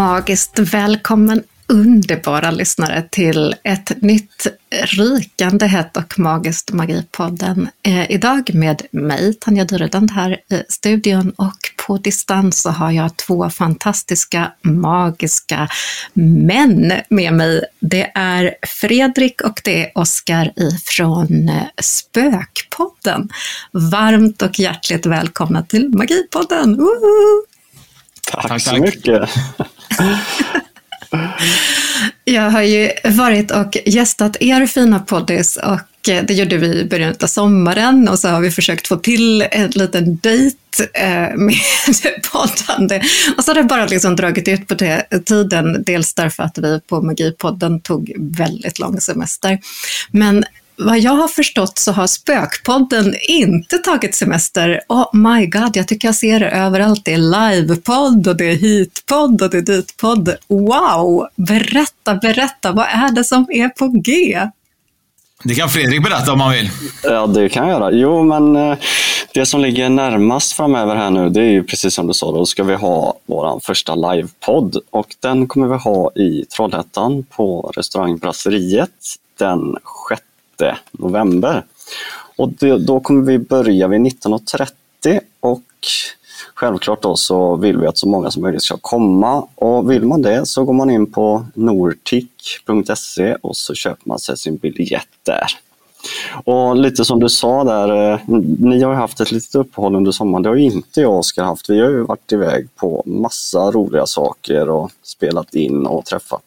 [0.00, 7.68] Magiskt välkommen underbara lyssnare till ett nytt rykande hett och magiskt Magipodden.
[7.82, 11.56] Eh, idag med mig, Tanja Dyredand här i studion och
[11.86, 15.68] på distans så har jag två fantastiska magiska
[16.12, 17.64] män med mig.
[17.80, 23.28] Det är Fredrik och det är Oskar ifrån eh, Spökpodden.
[23.72, 26.76] Varmt och hjärtligt välkomna till Magipodden!
[26.76, 27.44] Woho!
[28.32, 29.30] Tack, tack så mycket!
[32.24, 36.84] Jag har ju varit och gästat er fina poddis och eh, det gjorde vi i
[36.84, 40.56] början av sommaren och så har vi försökt få till en liten dejt
[40.94, 41.56] eh, med
[42.32, 43.02] poddande.
[43.36, 46.80] Och så har det bara liksom dragit ut på det, tiden, dels därför att vi
[46.80, 49.58] på Magipodden tog väldigt lång semester.
[50.10, 50.44] Men
[50.80, 54.80] vad jag har förstått så har Spökpodden inte tagit semester.
[54.88, 57.04] Oh my god, jag tycker jag ser det överallt.
[57.04, 60.36] Det är livepodd och det är hitpodd och det är ditpodd.
[60.48, 61.26] Wow!
[61.36, 64.40] Berätta, berätta, vad är det som är på G?
[65.44, 66.70] Det kan Fredrik berätta om han vill.
[67.02, 67.92] Ja, det kan jag göra.
[67.92, 68.78] Jo, men eh,
[69.34, 72.46] det som ligger närmast framöver här nu, det är ju precis som du sa, då
[72.46, 78.16] ska vi ha vår första livepodd och den kommer vi ha i Trollhättan på restaurang
[78.16, 78.90] Brasseriet
[79.38, 79.76] den
[80.08, 80.22] 6
[80.92, 81.64] november.
[82.36, 85.62] Och då, då kommer vi börja vid 19.30 och
[86.54, 89.48] självklart då så vill vi att så många som möjligt ska komma.
[89.54, 94.36] Och vill man det så går man in på nortic.se och så köper man sig
[94.36, 95.46] sin biljett där.
[96.44, 98.20] Och lite som du sa där, eh,
[98.58, 100.42] ni har haft ett litet uppehåll under sommaren.
[100.42, 101.70] Det har inte jag och Oskar haft.
[101.70, 106.42] Vi har ju varit iväg på massa roliga saker och spelat in och träffat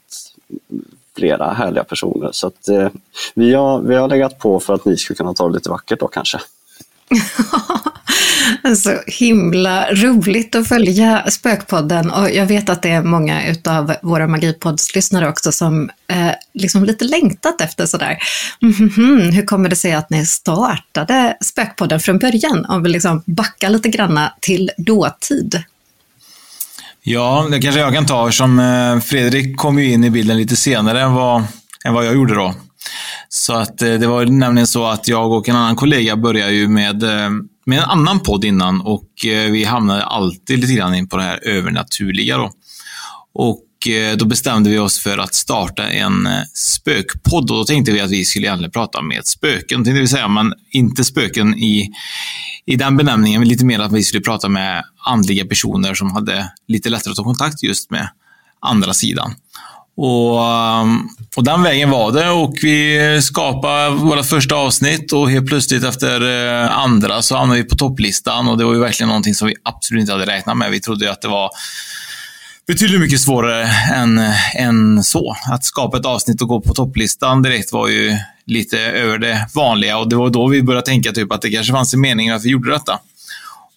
[1.17, 2.29] flera härliga personer.
[2.31, 2.89] Så att, eh,
[3.33, 5.99] vi, har, vi har legat på för att ni ska kunna ta det lite vackert
[5.99, 6.39] då kanske.
[8.75, 14.27] Så himla roligt att följa Spökpodden och jag vet att det är många av våra
[14.27, 18.17] Magipodds-lyssnare också som eh, liksom lite längtat efter sådär,
[18.61, 22.65] mm -hmm, hur kommer det sig att ni startade Spökpodden från början?
[22.65, 25.63] Om vi liksom backar lite granna till dåtid.
[27.05, 30.55] Ja, det kanske jag kan ta som eh, Fredrik kom ju in i bilden lite
[30.55, 31.43] senare än vad,
[31.85, 32.53] än vad jag gjorde då.
[33.29, 36.67] Så att eh, det var nämligen så att jag och en annan kollega började ju
[36.67, 37.29] med, eh,
[37.65, 41.47] med en annan podd innan och vi hamnade alltid lite grann in på det här
[41.47, 42.51] övernaturliga då.
[43.33, 47.91] Och Eh, då bestämde vi oss för att starta en eh, spökpodd och då tänkte
[47.91, 51.91] vi att vi skulle egentligen prata med spöken, det vill säga, men inte spöken i
[52.65, 56.89] i den benämningen lite mer att vi skulle prata med andliga personer som hade lite
[56.89, 58.09] lättare att ta kontakt just med
[58.59, 59.33] andra sidan.
[59.97, 65.47] Och, ehm, och den vägen var det och vi skapade våra första avsnitt och helt
[65.47, 69.35] plötsligt efter eh, andra så hamnade vi på topplistan och det var ju verkligen någonting
[69.35, 70.71] som vi absolut inte hade räknat med.
[70.71, 71.49] Vi trodde att det var
[72.67, 73.63] betydligt mycket svårare
[73.93, 74.21] än,
[74.55, 75.35] än så.
[75.51, 79.97] Att skapa ett avsnitt och gå på topplistan direkt var ju lite över det vanliga
[79.97, 82.45] och det var då vi började tänka typ att det kanske fanns en mening att
[82.45, 82.99] vi gjorde detta.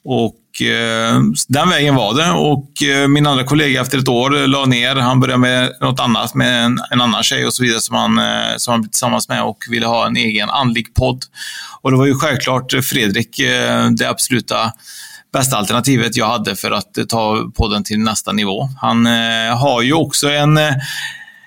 [0.05, 4.65] Och eh, den vägen var det och eh, min andra kollega efter ett år la
[4.65, 4.97] ner.
[4.97, 8.19] Han började med något annat med en, en annan tjej och så vidare som han,
[8.19, 11.25] eh, som han blev tillsammans med och ville ha en egen andlig podd.
[11.81, 14.73] Och det var ju självklart Fredrik eh, det absoluta
[15.37, 18.69] bästa alternativet jag hade för att ta podden till nästa nivå.
[18.81, 20.75] Han eh, har ju också en eh,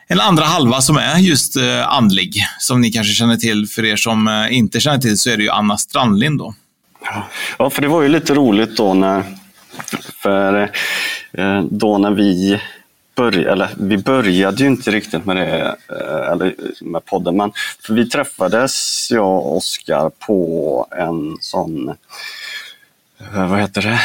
[0.07, 3.67] en andra halva som är just eh, andlig, som ni kanske känner till.
[3.67, 6.53] För er som eh, inte känner till så är det ju Anna Strandlind då.
[7.57, 9.23] Ja, för det var ju lite roligt då när,
[10.23, 10.71] för,
[11.31, 12.61] eh, då när vi
[13.15, 17.51] började, eller vi började ju inte riktigt med det, eh, eller med podden, men
[17.85, 21.95] för vi träffades, jag och Oskar, på en sån Eh,
[23.33, 23.99] vad heter det?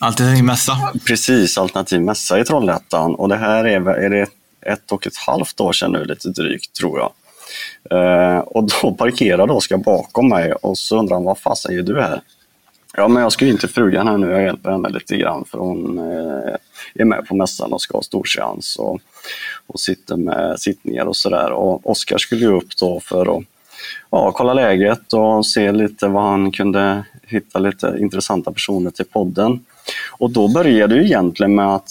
[0.00, 0.92] Alternativ mässa.
[1.06, 3.14] Precis, alternativ mässa i Trollhättan.
[3.14, 4.26] Och det här är, är det
[4.66, 7.12] ett och ett halvt år sedan nu, lite drygt tror jag.
[7.92, 12.00] Uh, och då parkerade Oskar bakom mig och så undrar han, vad fasen gör du
[12.00, 12.20] här?
[12.96, 15.58] Ja, men jag ska in till frugan här nu, jag hjälper henne lite grann för
[15.58, 16.54] hon uh,
[16.94, 19.00] är med på mässan och ska ha storseans och,
[19.66, 21.52] och sitter med sittningar och sådär.
[21.52, 23.44] Och Oskar skulle ju upp då för att
[24.10, 29.64] ja, kolla läget och se lite vad han kunde hitta lite intressanta personer till podden.
[30.10, 31.90] Och då började det egentligen med att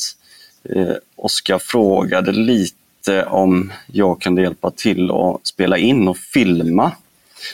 [0.64, 6.92] eh, Oskar frågade lite om jag kunde hjälpa till att spela in och filma.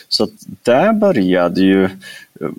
[0.07, 0.27] Så
[0.63, 1.89] där började ju eh,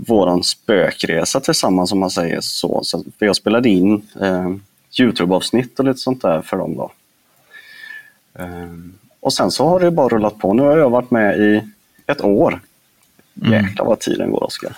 [0.06, 2.81] våran spökresa tillsammans om man säger så.
[2.84, 4.55] så för jag spelade in eh,
[5.00, 6.76] Youtube-avsnitt och lite sånt där för dem.
[6.76, 6.93] Då.
[8.38, 8.75] Eh,
[9.20, 10.55] och sen så har det bara rullat på.
[10.55, 11.62] Nu har jag varit med i
[12.06, 12.61] ett år
[13.42, 14.72] Jäklar vad tiden går, Oskar.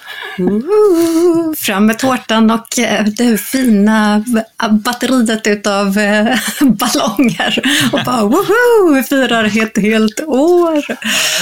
[1.56, 4.24] Fram med tårtan och eh, det fina
[4.70, 7.62] batteriet utav eh, ballonger.
[7.92, 10.84] Och bara woho, vi firar ett helt år.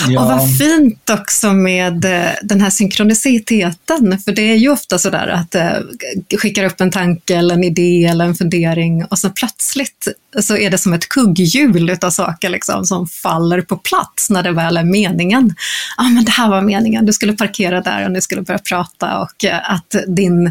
[0.08, 0.20] Ja.
[0.20, 4.18] Och vad fint också med eh, den här synkroniciteten.
[4.18, 5.72] För det är ju ofta sådär att eh,
[6.38, 10.08] skickar upp en tanke eller en idé eller en fundering och så plötsligt
[10.40, 14.52] så är det som ett kugghjul utav saker liksom, som faller på plats när det
[14.52, 15.54] väl är meningen.
[15.96, 18.58] Ja, ah, men det här var meningen, du skulle parkera där och ni skulle börja
[18.58, 20.46] prata och eh, att din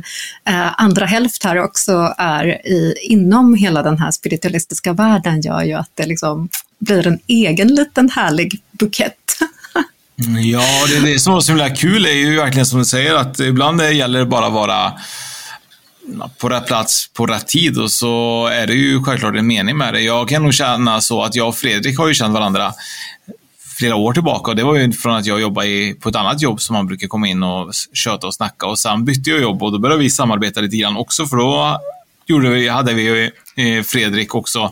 [0.46, 5.74] eh, andra hälft här också är i, inom hela den här spiritualistiska världen gör ju
[5.74, 6.50] att det liksom
[6.80, 9.14] blir en egen liten härlig bukett.
[10.52, 13.40] Ja, det, det som var så himla kul är ju verkligen som du säger att
[13.40, 14.94] ibland gäller det bara att vara
[16.38, 19.94] på rätt plats på rätt tid och så är det ju självklart en mening med
[19.94, 20.02] det.
[20.02, 22.74] Jag kan nog känna så att jag och Fredrik har ju känt varandra
[23.78, 24.52] flera år tillbaka.
[24.52, 27.08] Och det var ju från att jag jobbade på ett annat jobb som man brukar
[27.08, 28.68] komma in och köta och snacka.
[28.68, 31.80] Och sen bytte jag jobb och då började vi samarbeta lite grann också för då
[32.28, 34.72] gjorde vi, hade vi eh, Fredrik också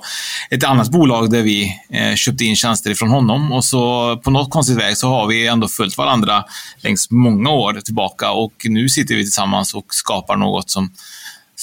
[0.50, 3.52] ett annat bolag där vi eh, köpte in tjänster ifrån honom.
[3.52, 6.44] Och så på något konstigt väg så har vi ändå följt varandra
[6.82, 8.32] längs många år tillbaka.
[8.32, 10.92] Och nu sitter vi tillsammans och skapar något som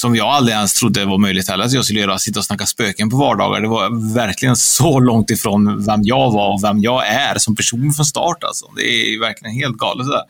[0.00, 2.66] som jag aldrig ens trodde var möjligt heller att jag skulle göra, sitta och snacka
[2.66, 3.60] spöken på vardagar.
[3.60, 7.92] Det var verkligen så långt ifrån vem jag var och vem jag är som person
[7.92, 8.44] från start.
[8.44, 8.66] Alltså.
[8.76, 10.06] Det är verkligen helt galet.
[10.06, 10.22] Sådär.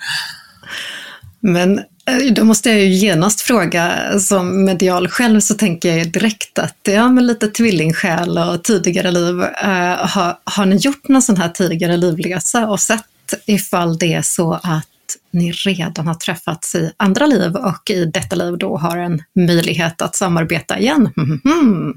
[1.41, 6.59] Men eh, då måste jag ju genast fråga, som medial själv så tänker jag direkt
[6.59, 11.37] att ja, med lite tvillingsjäl och tidigare liv, eh, har, har ni gjort någon sån
[11.37, 13.05] här tidigare livresa och sett
[13.47, 14.87] ifall det är så att
[15.31, 20.03] ni redan har träffats i andra liv och i detta liv då har en möjlighet
[20.03, 21.13] att samarbeta igen.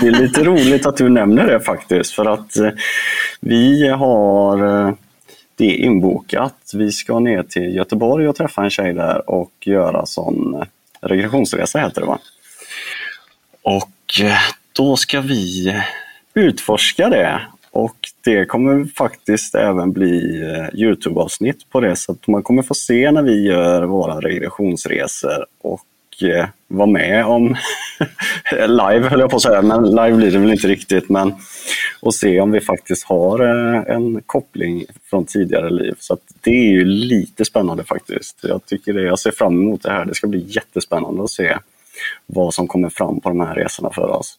[0.00, 2.70] det är lite roligt att du nämner det faktiskt, för att eh,
[3.40, 4.94] vi har eh,
[5.56, 6.70] det inbokat.
[6.74, 10.62] Vi ska ner till Göteborg och träffa en tjej där och göra sån eh,
[11.00, 12.18] regressionsresa heter det va?
[13.62, 14.20] Och
[14.72, 15.74] då ska vi
[16.34, 17.40] utforska det
[17.70, 17.96] och
[18.28, 23.10] det kommer faktiskt även bli eh, Youtube-avsnitt på det, så att man kommer få se
[23.10, 27.56] när vi gör våra regressionsresor och eh, vara med om
[28.52, 31.34] live, höll jag på att säga, men live blir det väl inte riktigt, men
[32.00, 35.94] och se om vi faktiskt har eh, en koppling från tidigare liv.
[35.98, 38.38] Så det är ju lite spännande faktiskt.
[38.42, 40.04] Jag tycker det, jag ser fram emot det här.
[40.04, 41.58] Det ska bli jättespännande att se
[42.26, 44.38] vad som kommer fram på de här resorna för oss.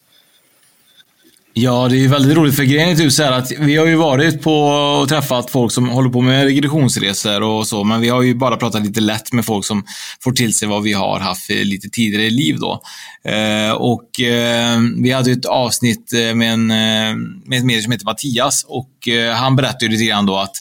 [1.52, 4.42] Ja, det är väldigt roligt för grejen är typ så att vi har ju varit
[4.42, 4.54] på
[5.02, 8.56] och träffat folk som håller på med regressionsresor och så, men vi har ju bara
[8.56, 9.84] pratat lite lätt med folk som
[10.20, 12.82] får till sig vad vi har haft lite tidigare i liv då.
[13.24, 17.92] Eh, och eh, vi hade ett avsnitt eh, med en, eh, med en medier som
[17.92, 20.56] heter Mattias och eh, han berättade ju lite grann då att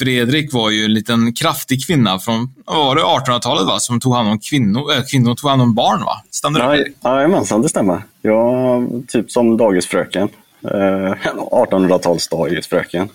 [0.00, 3.78] Fredrik var ju en liten kraftig kvinna från, var det 1800-talet va?
[3.78, 6.22] Som tog hand om kvinnor, äh, kvinnor tog hand om barn va?
[6.30, 6.86] Stämmer det?
[7.04, 8.02] Jajamensan, det stämmer.
[8.22, 10.28] Jag, typ som dagisfröken.
[10.64, 11.14] Eh,
[11.50, 13.08] 1800-talsdagisfröken.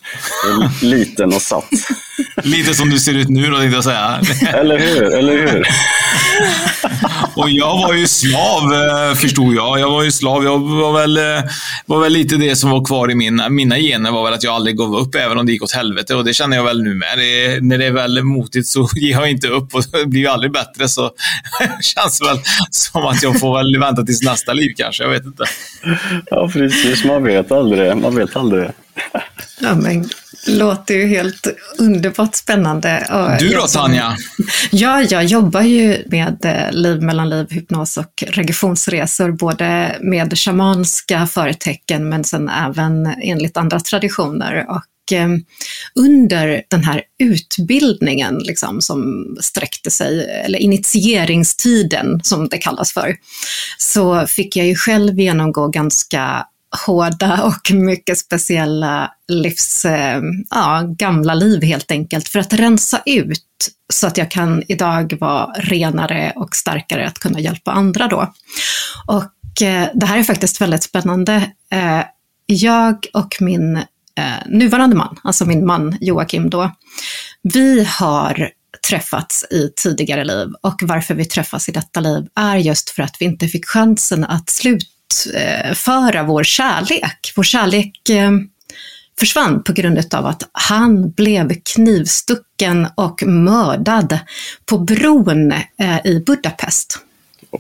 [0.81, 1.69] Liten och satt.
[2.43, 4.19] Lite som du ser ut nu då, tänkte jag säga.
[4.53, 5.67] eller hur, eller hur?
[7.35, 9.79] och jag var ju slav, eh, förstod jag.
[9.79, 10.43] Jag var ju slav.
[10.43, 11.51] Jag var väl, eh,
[11.85, 14.53] var väl lite det som var kvar i min, mina gener, var väl att jag
[14.53, 16.15] aldrig gav upp, även om det gick åt helvete.
[16.15, 17.17] Och det känner jag väl nu med.
[17.17, 20.27] Det, när det är väl motigt så ger jag inte upp och det blir ju
[20.27, 20.89] aldrig bättre.
[20.89, 21.11] Så
[21.59, 22.37] det känns väl
[22.69, 25.03] som att jag får väl vänta tills nästa liv kanske.
[25.03, 25.43] Jag vet inte.
[26.25, 27.05] Ja, precis.
[27.05, 27.97] Man vet aldrig.
[27.97, 28.69] Man vet aldrig.
[29.59, 30.09] Ja, men
[30.47, 33.07] låter ju helt underbart spännande.
[33.39, 34.17] Du då Tanja?
[34.71, 41.27] Ja, jag jobbar ju med eh, liv mellan liv, hypnos och regressionsresor, både med shamanska
[41.27, 44.65] förtecken men sen även enligt andra traditioner.
[44.69, 45.29] Och eh,
[45.95, 53.15] under den här utbildningen liksom, som sträckte sig, eller initieringstiden som det kallas för,
[53.77, 56.45] så fick jag ju själv genomgå ganska
[56.85, 63.41] hårda och mycket speciella livs, eh, ja, gamla liv helt enkelt, för att rensa ut
[63.93, 68.33] så att jag kan idag vara renare och starkare att kunna hjälpa andra då.
[69.07, 71.51] Och eh, det här är faktiskt väldigt spännande.
[71.71, 72.01] Eh,
[72.45, 73.79] jag och min
[74.45, 76.71] nuvarande man, alltså min man Joakim då,
[77.53, 78.49] vi har
[78.87, 83.15] träffats i tidigare liv och varför vi träffas i detta liv är just för att
[83.19, 84.94] vi inte fick chansen att sluta
[85.27, 87.33] utföra vår kärlek.
[87.35, 88.31] Vår kärlek eh,
[89.19, 94.19] försvann på grund av att han blev knivstucken och mördad
[94.65, 96.99] på bron eh, i Budapest.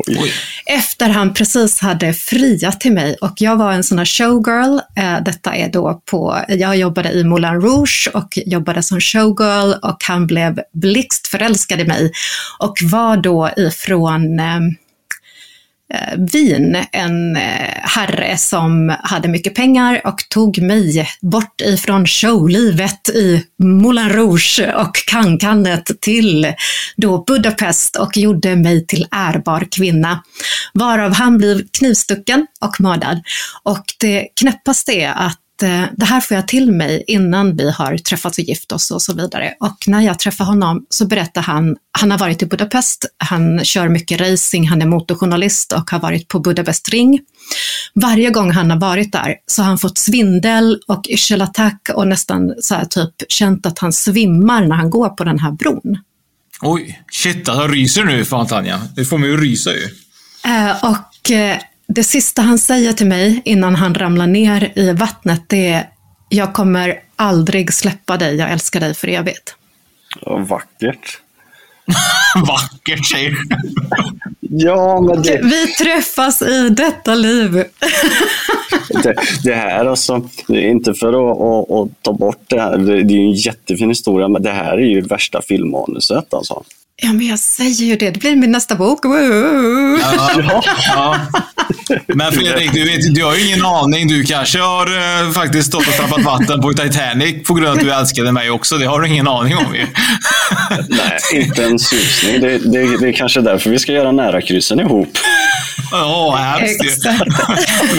[0.07, 0.33] Oj.
[0.65, 4.79] Efter han precis hade friat till mig och jag var en sån här showgirl.
[4.95, 10.03] Eh, detta är då på, jag jobbade i Moulin Rouge och jobbade som showgirl och
[10.03, 12.11] han blev blixtförälskad i mig
[12.59, 14.35] och var då ifrån
[15.93, 17.41] Eh, Wien, en eh,
[17.81, 24.95] herre som hade mycket pengar och tog mig bort ifrån showlivet i Moulin Rouge och
[25.07, 26.53] Cancanet till
[26.97, 30.23] då Budapest och gjorde mig till ärbar kvinna.
[30.73, 33.21] Varav han blev knivstucken och mördad.
[33.63, 37.97] Och det knäppaste är att Eh, det här får jag till mig innan vi har
[37.97, 39.53] träffats och gift oss och så vidare.
[39.59, 43.89] Och när jag träffar honom så berättar han, han har varit i Budapest, han kör
[43.89, 47.19] mycket racing, han är motorjournalist och har varit på Budapest ring.
[47.93, 52.53] Varje gång han har varit där så har han fått svindel och yrselattack och nästan
[52.59, 55.97] så här typ känt att han svimmar när han går på den här bron.
[56.61, 58.81] Oj, shit alltså ryser nu fan Tanja.
[58.95, 59.83] Det får mig att rysa ju.
[60.45, 61.57] Eh, och eh,
[61.87, 65.89] det sista han säger till mig innan han ramlar ner i vattnet, det är
[66.29, 69.55] jag kommer aldrig släppa dig, jag älskar dig för evigt.
[70.49, 71.21] vackert.
[72.47, 73.37] vackert säger du.
[74.39, 75.41] ja, men det...
[75.43, 77.51] Vi träffas i detta liv.
[79.03, 83.13] det, det, här alltså, inte för att, att, att, ta bort det här, det, det
[83.13, 86.63] är en jättefin historia, men det här är ju värsta filmmanuset alltså.
[87.01, 88.11] Ja, men jag säger ju det.
[88.11, 88.99] Det blir min nästa bok.
[89.03, 90.63] Ja,
[90.95, 91.17] ja.
[92.07, 94.07] Men Fredrik, du, vet, du har ju ingen aning.
[94.07, 97.79] Du kanske har uh, faktiskt stått och trampat vatten på Titanic på grund av att
[97.79, 98.77] du älskade mig också.
[98.77, 99.87] Det har du ingen aning om ju.
[100.89, 102.41] Nej, inte en susning.
[102.41, 105.17] Det, det, det är kanske därför vi ska göra nära kryssen ihop.
[105.91, 106.89] Ja, hemskt ju.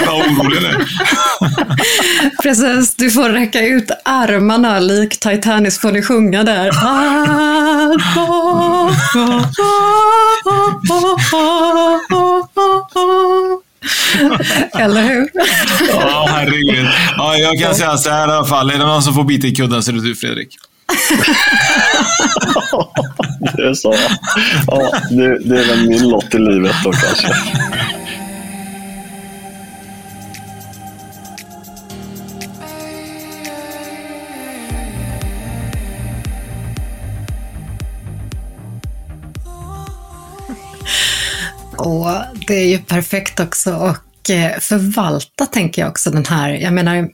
[0.07, 0.87] Jag är orolig nu.
[2.43, 6.71] Precis, du får räcka ut armarna lik Titanic får ni sjunga där.
[14.79, 15.29] Eller hur?
[15.89, 16.89] Ja, herregud.
[17.17, 18.71] Ja, jag kan säga så här i alla fall.
[18.71, 20.49] Är det någon som får bita i kudden så är det du, Fredrik.
[23.57, 23.95] det är så.
[24.67, 27.29] Ja, det, det är väl min lott i livet då kanske.
[41.79, 42.09] Och
[42.47, 47.11] det är ju perfekt också att eh, förvalta tänker jag också den här, jag menar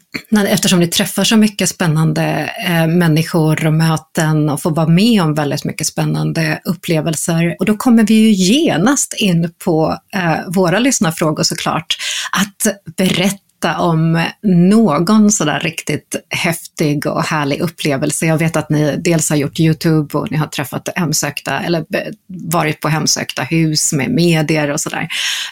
[0.49, 5.35] eftersom ni träffar så mycket spännande eh, människor och möten och får vara med om
[5.35, 7.57] väldigt mycket spännande upplevelser.
[7.59, 11.97] Och då kommer vi ju genast in på eh, våra lyssnarfrågor såklart.
[12.33, 18.27] Att berätta berätta om någon sådär riktigt häftig och härlig upplevelse.
[18.27, 21.85] Jag vet att ni dels har gjort YouTube och ni har träffat hemsökta, eller
[22.53, 25.09] varit på hemsökta hus med medier och sådär.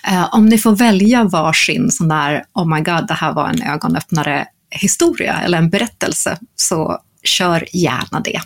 [0.09, 3.63] Eh, om ni får välja varsin sån där, oh my god, det här var en
[3.63, 8.41] ögonöppnare historia eller en berättelse, så kör gärna det.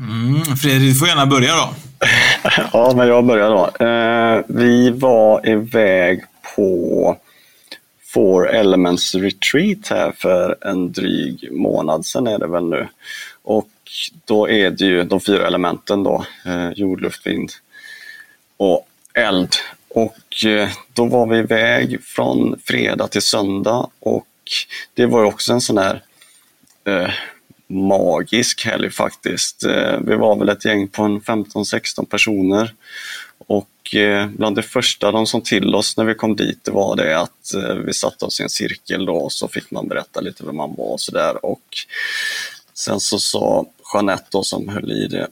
[0.00, 1.74] Mm, Fredrik, du får gärna börja då.
[2.72, 3.84] ja, men jag börjar då.
[3.86, 6.20] Eh, vi var iväg
[6.56, 7.16] på
[8.16, 12.88] Four Elements Retreat här för en dryg månad sedan är det väl nu.
[13.42, 13.70] Och
[14.24, 17.50] då är det ju de fyra elementen då, eh, jord, luft, vind
[18.56, 19.54] och eld.
[19.88, 24.26] Och eh, då var vi iväg från fredag till söndag och
[24.94, 26.02] det var ju också en sån här
[26.84, 27.10] eh,
[27.68, 29.64] magisk helg faktiskt.
[29.64, 32.72] Eh, vi var väl ett gäng på en 15-16 personer
[33.46, 36.96] och eh, bland det första de som till oss när vi kom dit det var
[36.96, 40.20] det att eh, vi satte oss i en cirkel då och så fick man berätta
[40.20, 41.46] lite vem man var och sådär.
[41.46, 41.62] Och
[42.74, 45.28] sen så sa Jeanette då, som höll i det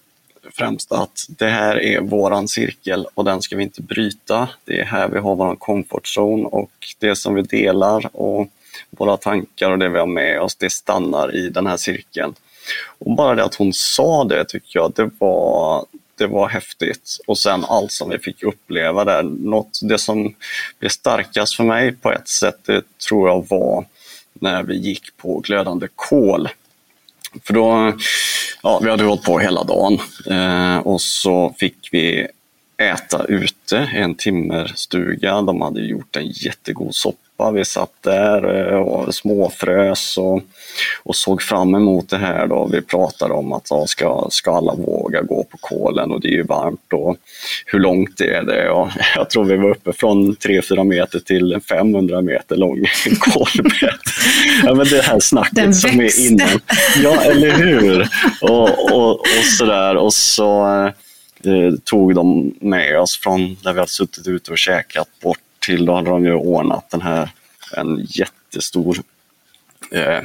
[0.52, 4.48] främsta att det här är våran cirkel och den ska vi inte bryta.
[4.64, 8.48] Det är här vi har vår comfort zone och det som vi delar och
[8.90, 12.34] våra tankar och det vi har med oss, det stannar i den här cirkeln.
[12.98, 17.18] Och bara det att hon sa det tycker jag, det var, det var häftigt.
[17.26, 19.22] Och sen allt som vi fick uppleva där.
[19.22, 20.34] Något, det som
[20.78, 23.84] blev starkast för mig på ett sätt, det tror jag var
[24.32, 26.48] när vi gick på glödande kol.
[27.42, 27.92] För då,
[28.62, 29.98] ja, vi hade hållit på hela dagen
[30.30, 32.26] eh, och så fick vi
[32.76, 35.42] äta ute i en timmerstuga.
[35.42, 37.50] De hade gjort en jättegod soppa soppa.
[37.50, 40.42] Vi satt där eh, och småfrös och,
[41.02, 42.46] och såg fram emot det här.
[42.46, 42.68] Då.
[42.72, 46.36] Vi pratade om att ja, ska, ska alla våga gå på kolen och det är
[46.36, 47.16] ju varmt och
[47.66, 48.70] hur långt är det?
[48.70, 52.84] Och jag tror vi var uppe från 3-4 meter till 500 meter lång
[53.20, 53.98] kolbädd.
[54.64, 56.22] ja, men det här snacket Den som växte.
[56.22, 56.60] är innan.
[57.02, 58.08] Ja, eller hur?
[58.40, 59.96] Och, och, och sådär.
[59.96, 60.66] Och så
[61.44, 65.86] eh, tog de med oss från där vi hade suttit ute och käkat bort till,
[65.86, 67.30] då hade de ju ordnat den här,
[67.76, 68.98] en jättestor
[69.90, 70.20] eh,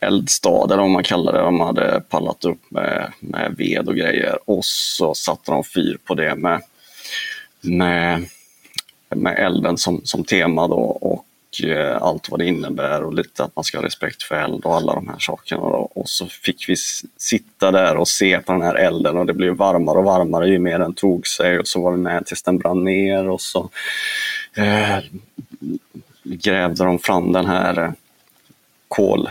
[0.00, 1.38] eldstad eller vad man kallar det.
[1.38, 6.14] De hade pallat upp med, med ved och grejer och så satte de fyr på
[6.14, 6.62] det med,
[7.60, 8.28] med,
[9.08, 11.26] med elden som, som tema då och
[11.62, 14.74] eh, allt vad det innebär och lite att man ska ha respekt för eld och
[14.74, 15.62] alla de här sakerna.
[15.62, 16.76] Och så fick vi
[17.16, 20.58] sitta där och se på den här elden och det blev varmare och varmare ju
[20.58, 23.70] mer den tog sig och så var vi med tills den brann ner och så
[24.56, 24.98] eh,
[26.22, 27.92] grävde de fram den här eh,
[28.88, 29.28] kol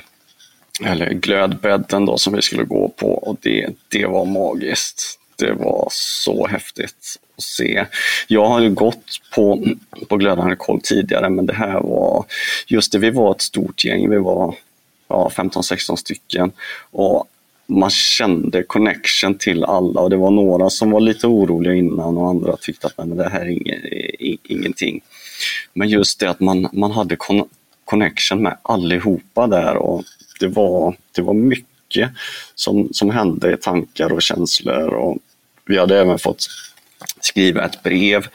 [0.84, 5.20] eller glödbädden då som vi skulle gå på och det, det var magiskt.
[5.36, 7.86] Det var så häftigt att se.
[8.28, 9.66] Jag har ju gått på,
[10.10, 12.26] på glödande koll tidigare men det här var,
[12.68, 14.56] just det, vi var ett stort gäng, vi var
[15.08, 16.52] ja, 15-16 stycken
[16.92, 17.28] och
[17.66, 22.30] man kände connection till alla och det var några som var lite oroliga innan och
[22.30, 25.02] andra tyckte att nej, men det här är ingenting.
[25.74, 27.18] Men just det att man, man hade
[27.86, 30.04] connection med allihopa där och
[30.40, 31.73] det var, det var mycket
[32.56, 34.94] som, som hände i tankar och känslor.
[34.94, 35.18] Och
[35.66, 36.48] vi hade även fått
[37.20, 38.28] skriva ett brev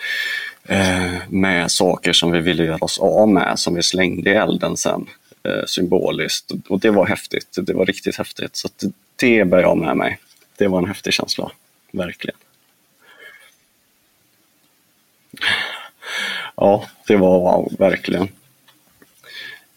[0.64, 4.76] eh, med saker som vi ville göra oss av med, som vi slängde i elden
[4.76, 5.06] sen
[5.42, 6.52] eh, symboliskt.
[6.68, 8.56] Och det var häftigt, det var riktigt häftigt.
[8.56, 10.18] Så det, det bär jag med mig.
[10.56, 11.50] Det var en häftig känsla,
[11.92, 12.36] verkligen.
[16.56, 18.28] Ja, det var wow, verkligen.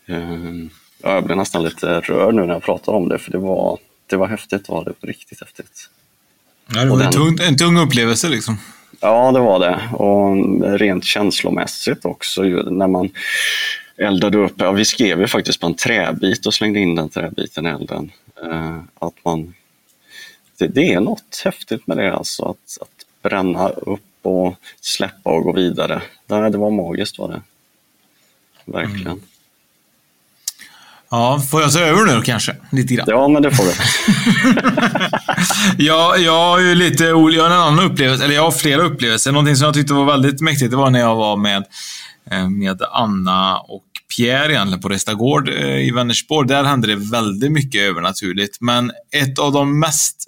[0.06, 0.70] Um,
[1.04, 3.80] Ja, jag blir nästan lite rörd nu när jag pratar om det, för det var,
[4.08, 4.66] det var häftigt.
[4.66, 5.90] Det var det riktigt häftigt.
[6.74, 8.58] Ja, det var en tung, en tung upplevelse liksom.
[9.00, 9.80] Ja, det var det.
[9.94, 13.10] Och rent känslomässigt också, när man
[13.98, 14.54] eldade upp.
[14.58, 18.12] Ja, vi skrev ju faktiskt på en träbit och slängde in den träbiten i elden.
[18.44, 19.54] Eh, att man,
[20.58, 25.44] det, det, är något häftigt med det, alltså att, att bränna upp och släppa och
[25.44, 26.02] gå vidare.
[26.28, 27.42] Det, det var magiskt var det.
[28.66, 29.08] Verkligen.
[29.08, 29.22] Mm.
[31.12, 32.56] Ja, får jag ta över nu kanske?
[32.72, 33.06] Lite grann.
[33.10, 33.72] Ja, men det får du.
[35.86, 39.32] ja, jag har ju lite jag har en annan upplevelse, eller jag har flera upplevelser.
[39.32, 41.64] Någonting som jag tyckte var väldigt mäktigt, det var när jag var med,
[42.32, 43.84] eh, med Anna och
[44.18, 46.48] Pierre egentligen på Restagård eh, i Vänersborg.
[46.48, 48.58] Där hände det väldigt mycket övernaturligt.
[48.62, 50.26] Men ett av de mest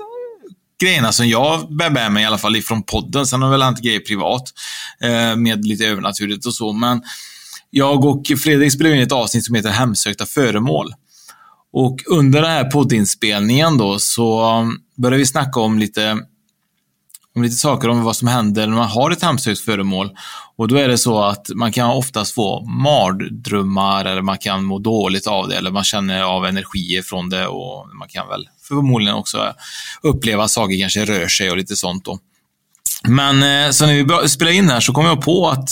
[0.82, 3.82] grejerna som jag bär med mig i alla fall ifrån podden, sen har väl hänt
[3.82, 4.44] grejer privat
[5.02, 7.02] eh, med lite övernaturligt och så, men
[7.76, 10.94] jag och Fredrik spelade in ett avsnitt som heter Hemsökta föremål.
[11.74, 16.12] Och under den här poddinspelningen då så um, började vi snacka om lite,
[17.36, 20.12] om lite saker om vad som händer när man har ett hemsökt föremål.
[20.58, 24.80] Och då är det så att man kan oftast få mardrömmar eller man kan må
[24.80, 29.16] dåligt av det eller man känner av energier från det och man kan väl förmodligen
[29.16, 29.54] också
[30.02, 32.20] uppleva att saker kanske rör sig och lite sånt då.
[33.08, 35.70] Men eh, så när vi spelade in här så kom jag på att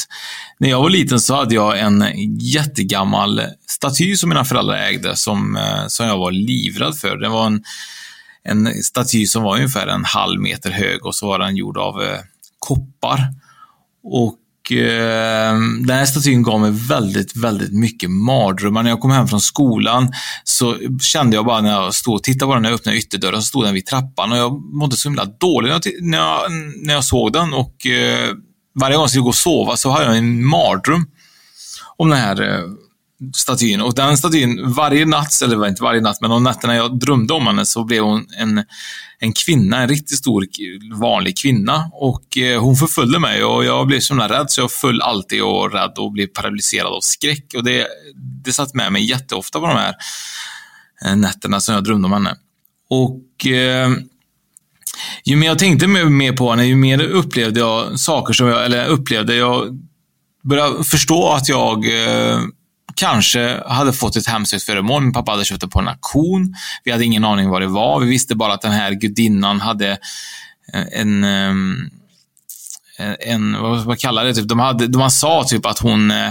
[0.61, 2.05] när jag var liten så hade jag en
[2.39, 7.17] jättegammal staty som mina föräldrar ägde som, eh, som jag var livrädd för.
[7.17, 7.63] Det var en,
[8.43, 12.01] en staty som var ungefär en halv meter hög och så var den gjord av
[12.01, 12.19] eh,
[12.59, 13.19] koppar.
[14.03, 18.83] Och eh, den här statyn gav mig väldigt, väldigt mycket mardrömmar.
[18.83, 20.11] När jag kom hem från skolan
[20.43, 23.41] så kände jag bara när jag stod och tittade på den, när jag öppnade ytterdörren,
[23.41, 26.51] så stod den vid trappan och jag mådde så himla dåligt när jag,
[26.85, 28.35] när jag såg den och eh,
[28.73, 31.07] varje gång jag skulle gå och sova så hade jag en mardröm
[31.97, 32.65] om den här eh,
[33.33, 33.81] statyn.
[33.81, 37.47] Och den statyn, varje natt, eller inte varje natt, men de nätterna jag drömde om
[37.47, 38.63] henne så blev hon en,
[39.19, 40.45] en kvinna, en riktigt stor
[40.99, 41.89] vanlig kvinna.
[41.93, 45.73] Och eh, hon förföljde mig och jag blev så rädd så jag föll alltid och
[45.73, 47.45] rädd och blev paralyserad av skräck.
[47.55, 47.87] Och det,
[48.45, 49.95] det satt med mig jätteofta på de här
[51.05, 52.35] eh, nätterna som jag drömde om henne.
[52.89, 53.89] Och eh,
[55.23, 58.87] ju mer jag tänkte mer på henne, ju mer upplevde jag saker som jag, eller
[58.87, 59.79] upplevde jag
[60.43, 62.39] började förstå att jag eh,
[62.95, 65.03] kanske hade fått ett hemsökt föremål.
[65.03, 66.55] Min pappa hade köpt det på en auktion.
[66.83, 67.99] Vi hade ingen aning vad det var.
[67.99, 69.91] Vi visste bara att den här gudinnan hade
[70.73, 71.89] eh, en, ehm,
[73.01, 74.33] Eh, en vad, man kallar det?
[74.33, 76.29] Typ, de hade, man sa typ att hon, eh,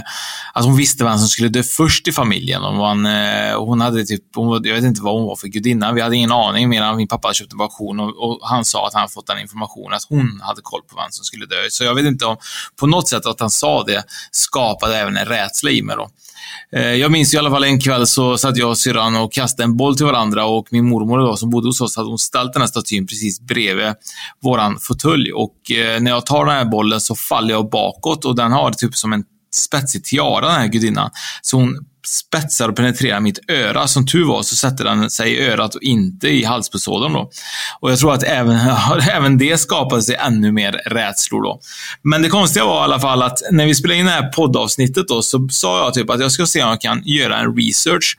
[0.53, 2.63] att hon visste vem som skulle dö först i familjen.
[2.63, 5.91] Och man, eh, hon hade typ, hon, jag vet inte vad hon var för gudinna.
[5.93, 8.65] Vi hade ingen aning mer än min pappa hade köpt en auktion och, och, han
[8.65, 11.55] sa att han fått den informationen att hon hade koll på vem som skulle dö.
[11.69, 12.37] Så jag vet inte om
[12.79, 15.95] på något sätt att han sa det skapade även en rädsla i mig.
[15.95, 16.09] Då.
[16.75, 19.63] Eh, jag minns i alla fall en kväll så satt jag och syrran och kastade
[19.63, 22.53] en boll till varandra och min mormor då, som bodde hos oss hade hon ställt
[22.53, 23.93] den här statyn precis bredvid
[24.43, 25.31] våran fåtölj.
[25.33, 28.71] Och eh, när jag tar den här bollen så faller jag bakåt och den har
[28.71, 29.23] typ som en
[29.53, 31.09] spetsig tiara, den här gudinnan.
[31.41, 33.87] Så hon spetsar och penetrerar mitt öra.
[33.87, 37.29] Som tur var så sätter den sig i örat och inte i halspulsådern då.
[37.79, 38.57] Och jag tror att även,
[39.11, 41.59] även det skapade sig ännu mer rädslor då.
[42.03, 45.07] Men det konstiga var i alla fall att när vi spelade in det här poddavsnittet
[45.07, 48.17] då så sa jag typ att jag ska se om jag kan göra en research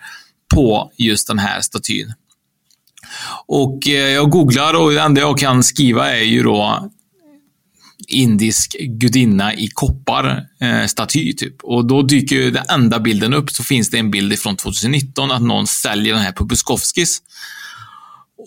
[0.55, 2.13] på just den här statyn.
[3.47, 6.91] Och eh, jag googlar och det enda jag kan skriva är ju då
[8.09, 11.63] indisk gudinna i koppar eh, staty typ.
[11.63, 15.31] Och då dyker ju den enda bilden upp, så finns det en bild från 2019
[15.31, 17.23] att någon säljer den här på Buskovskis.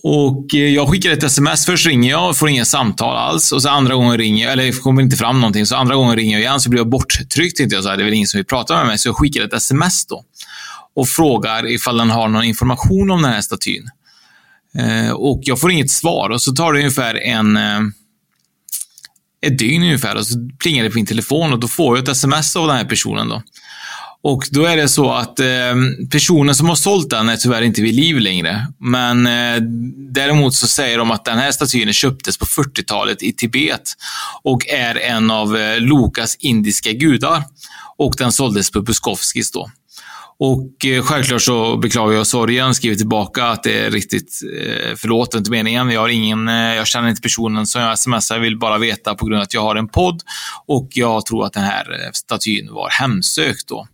[0.03, 1.65] Och eh, jag skickar ett sms.
[1.65, 3.51] Först ringer jag och får inget samtal alls.
[3.51, 5.65] Och så andra gången ringer jag, eller det kommer inte fram någonting.
[5.65, 7.57] Så andra gången ringer jag igen så blir jag borttryckt.
[7.57, 8.97] Tänkte jag så här, det är väl ingen som vill prata med mig.
[8.97, 10.23] Så jag skickar ett sms då.
[10.95, 13.89] Och frågar ifall den har någon information om den här statyn.
[14.77, 16.29] Eh, och jag får inget svar.
[16.29, 17.79] Och så tar det ungefär en eh,
[19.47, 22.09] ett dygn ungefär och så plingar det på min telefon och då får jag ett
[22.09, 23.29] sms av den här personen.
[23.29, 23.41] Då.
[24.27, 25.75] Och då är det så att eh,
[26.11, 28.67] personen som har sålt den är tyvärr inte vid liv längre.
[28.79, 29.61] Men eh,
[30.11, 33.93] däremot så säger de att den här statyn köptes på 40-talet i Tibet
[34.43, 37.43] och är en av eh, Lokas indiska gudar.
[37.97, 39.69] Och den såldes på Buskovskis då.
[40.39, 45.35] Och eh, självklart så beklagar jag sorgen, skriver tillbaka att det är riktigt, eh, förlåt,
[45.35, 45.89] inte meningen.
[45.89, 49.15] Jag, har ingen, eh, jag känner inte personen som jag smsar, jag vill bara veta
[49.15, 50.21] på grund av att jag har en podd
[50.65, 53.87] och jag tror att den här eh, statyn var hemsökt då.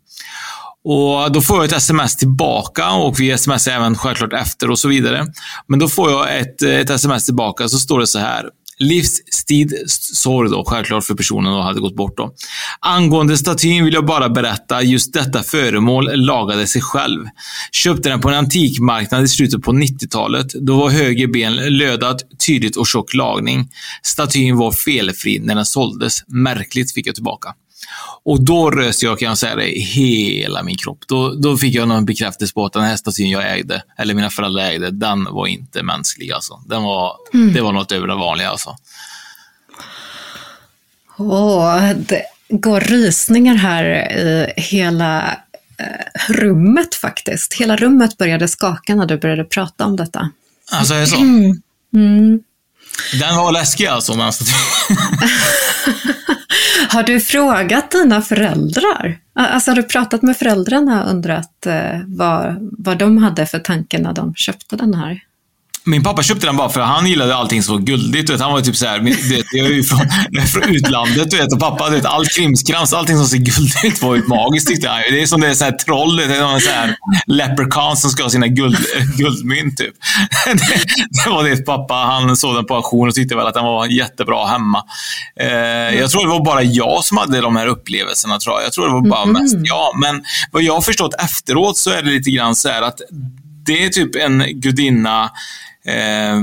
[0.83, 4.87] Och Då får jag ett sms tillbaka och vi smsar även självklart efter och så
[4.87, 5.25] vidare.
[5.67, 8.49] Men då får jag ett, ett sms tillbaka så står det så här
[8.81, 12.17] livstidssorg då, självklart för personen som hade gått bort.
[12.17, 12.33] Då.
[12.79, 17.25] Angående statyn vill jag bara berätta, just detta föremål lagade sig själv.
[17.71, 20.47] Köpte den på en antikmarknad i slutet på 90-talet.
[20.53, 23.69] Då var höger ben lödat, tydligt och tjock lagning.
[24.03, 26.23] Statyn var felfri när den såldes.
[26.27, 27.53] Märkligt, fick jag tillbaka.
[28.23, 30.99] Och då rös jag, kan jag säga det, hela min kropp.
[31.07, 34.29] Då, då fick jag någon bekräftelse på att den här statyn jag ägde, eller mina
[34.29, 36.31] föräldrar ägde, den var inte mänsklig.
[36.31, 36.61] Alltså.
[36.65, 37.53] Den var, mm.
[37.53, 38.49] Det var något över det vanliga.
[38.49, 38.75] Alltså.
[41.17, 43.83] Åh, det går rysningar här
[44.17, 45.37] i hela
[45.77, 47.53] eh, rummet faktiskt.
[47.53, 50.29] Hela rummet började skaka när du började prata om detta.
[50.71, 51.17] Alltså, är det så?
[51.17, 51.61] Mm.
[51.95, 52.39] Mm.
[53.19, 54.55] Den var läskig alltså, statyn.
[56.91, 59.19] Har du frågat dina föräldrar?
[59.33, 63.99] Alltså har du pratat med föräldrarna och undrat eh, vad, vad de hade för tanke
[63.99, 65.21] när de köpte den här?
[65.83, 68.29] Min pappa köpte den bara för att han gillade allting som var guldigt.
[68.29, 68.41] Vet.
[68.41, 69.15] Han var typ såhär,
[69.51, 69.99] jag är ju från,
[70.47, 74.27] från utlandet du vet, och pappa, vet, allt krimskrams, allting som ser guldigt var ju
[74.27, 75.01] magiskt tyckte han.
[75.11, 76.95] Det är som det är såhär troll, det är någon såhär
[77.27, 78.77] leprechaun som ska ha sina guld,
[79.17, 79.93] guldmynt typ.
[80.45, 83.63] Det, det, var det pappa, han såg den på auktion och tyckte väl att den
[83.63, 84.83] var jättebra hemma.
[85.39, 85.49] Eh,
[85.99, 88.65] jag tror det var bara jag som hade de här upplevelserna, tror jag.
[88.65, 89.99] Jag tror det var bara mest jag.
[89.99, 93.01] Men vad jag har förstått efteråt så är det lite grann så att
[93.65, 95.31] det är typ en gudinna
[95.85, 96.41] eh,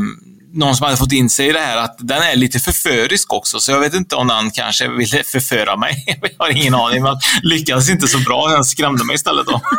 [0.53, 3.61] någon som hade fått in sig i det här att den är lite förförisk också,
[3.61, 6.05] så jag vet inte om den kanske ville förföra mig.
[6.38, 8.48] Jag har ingen aning, men lyckades inte så bra.
[8.48, 9.61] Den skrämde mig istället då.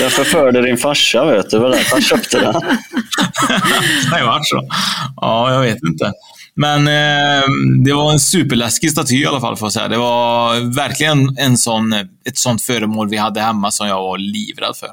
[0.00, 1.56] Jag förförde din farsa, vet du.
[1.56, 2.52] Det var därför han köpte den.
[4.12, 4.68] det varit så.
[5.16, 6.12] Ja, jag vet inte.
[6.54, 7.44] Men eh,
[7.84, 9.88] det var en superläskig staty i alla fall, får jag säga.
[9.88, 11.92] Det var verkligen en sån,
[12.24, 14.88] ett sånt föremål vi hade hemma som jag var livrädd för.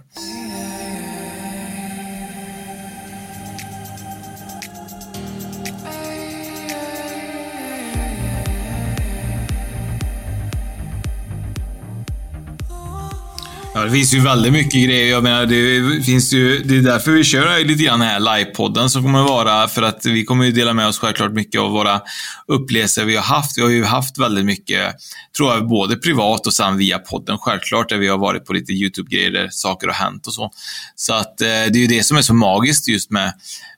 [13.78, 15.12] Ja, det finns ju väldigt mycket grejer.
[15.12, 18.90] Jag menar, det finns ju, det är därför vi kör lite grann den här livepodden
[18.90, 22.02] som kommer vara, för att vi kommer ju dela med oss självklart mycket av våra
[22.48, 23.58] upplevelser vi har haft.
[23.58, 24.96] Vi har ju haft väldigt mycket,
[25.38, 28.72] tror jag, både privat och sen via podden självklart, där vi har varit på lite
[28.72, 30.52] YouTube-grejer där saker har hänt och så.
[30.96, 33.34] Så att eh, det är ju det som är så magiskt just med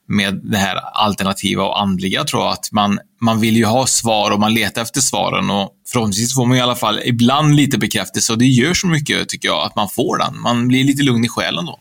[0.09, 2.51] med det här alternativa och andliga tror jag.
[2.51, 6.45] Att man, man vill ju ha svar och man letar efter svaren och förhoppningsvis får
[6.45, 9.75] man i alla fall ibland lite bekräftelse och det gör så mycket tycker jag att
[9.75, 10.41] man får den.
[10.41, 11.79] Man blir lite lugn i själen då.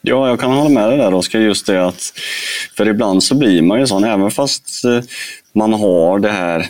[0.00, 2.12] Ja, jag kan hålla med dig där Oskar, just det att
[2.76, 5.00] för ibland så blir man ju sån, även fast eh,
[5.52, 6.68] man har det här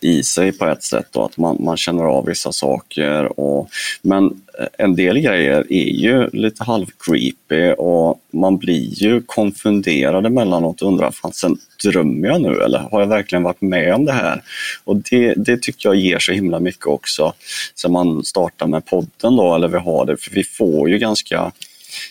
[0.00, 3.40] i sig på ett sätt och att man, man känner av vissa saker.
[3.40, 3.68] Och,
[4.02, 4.42] men
[4.78, 11.10] en del grejer är ju lite halvcreepy och man blir ju konfunderad emellanåt och undrar,
[11.10, 14.42] fansen drömmer jag nu eller har jag verkligen varit med om det här?
[14.84, 17.34] Och det, det tycker jag ger så himla mycket också.
[17.74, 21.52] Sen man startar med podden då, eller vi har det, för vi får ju ganska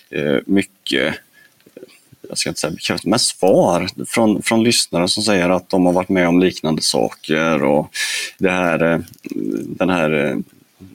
[0.10, 1.16] eh, mycket
[2.30, 5.94] jag ska inte säga bekräftelse, men svar från, från lyssnare som säger att de har
[5.94, 7.90] varit med om liknande saker och
[8.38, 9.00] det här, eh,
[9.66, 10.38] den här eh,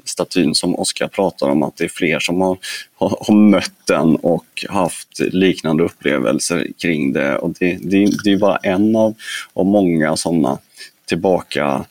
[0.05, 2.59] statyn som Oskar pratar om, att det är fler som har,
[2.99, 7.39] har, har mött den och haft liknande upplevelser kring det.
[7.39, 9.15] Och det, det, det är bara en av,
[9.53, 10.59] av många sådana
[11.09, 11.85] tillbaka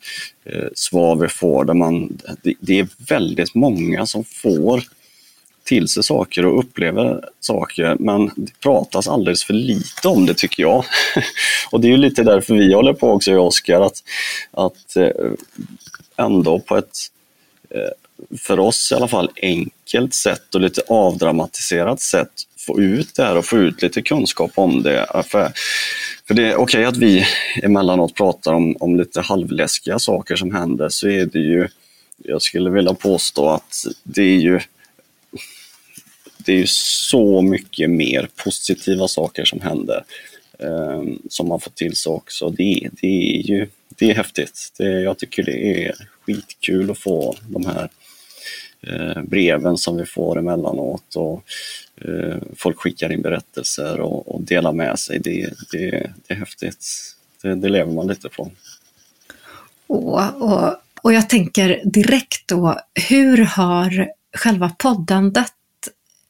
[0.44, 1.64] eh, svar vi får.
[1.64, 4.82] Där man, det, det, är väldigt många som får
[5.68, 10.62] till sig saker och upplever saker, men det pratas alldeles för lite om det tycker
[10.62, 10.84] jag.
[11.70, 14.02] och det är ju lite därför vi håller på också, jag och Oskar, att,
[14.50, 15.10] att eh,
[16.16, 16.96] ändå på ett
[17.70, 23.22] eh, för oss i alla fall enkelt sätt och lite avdramatiserat sätt få ut det
[23.22, 25.06] här och få ut lite kunskap om det.
[25.26, 25.52] För,
[26.28, 27.26] för det är okej okay att vi
[27.62, 31.68] emellanåt pratar om, om lite halvläskiga saker som händer, så är det ju,
[32.16, 34.60] jag skulle vilja påstå att det är ju
[36.38, 40.04] det är ju så mycket mer positiva saker som händer
[40.58, 42.50] eh, som man får till sig också.
[42.50, 44.72] Det, det är ju det är häftigt.
[44.78, 45.94] Det, jag tycker det är
[46.26, 47.88] skitkul att få de här
[48.80, 51.44] eh, breven som vi får emellanåt och
[52.04, 55.18] eh, folk skickar in berättelser och, och delar med sig.
[55.18, 55.90] Det, det,
[56.26, 56.86] det är häftigt.
[57.42, 58.50] Det, det lever man lite på.
[59.86, 65.52] Och, och, och jag tänker direkt då, hur har själva poddandet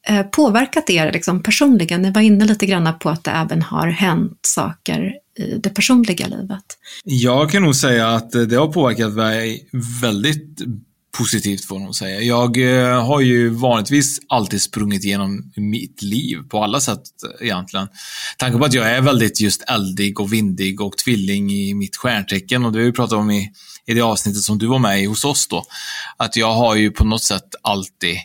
[0.07, 2.01] Eh, påverkat er liksom personligen?
[2.01, 6.27] Ni var inne lite grann på att det även har hänt saker i det personliga
[6.27, 6.63] livet.
[7.03, 9.69] Jag kan nog säga att det har påverkat mig
[10.01, 10.61] väldigt
[11.17, 12.21] positivt får man säga.
[12.21, 17.87] Jag eh, har ju vanligtvis alltid sprungit igenom mitt liv på alla sätt eh, egentligen.
[18.37, 22.65] Tanke på att jag är väldigt just eldig och vindig och tvilling i mitt stjärntecken
[22.65, 23.51] och det har vi pratat om i,
[23.85, 25.65] i det avsnittet som du var med i hos oss då.
[26.17, 28.17] Att jag har ju på något sätt alltid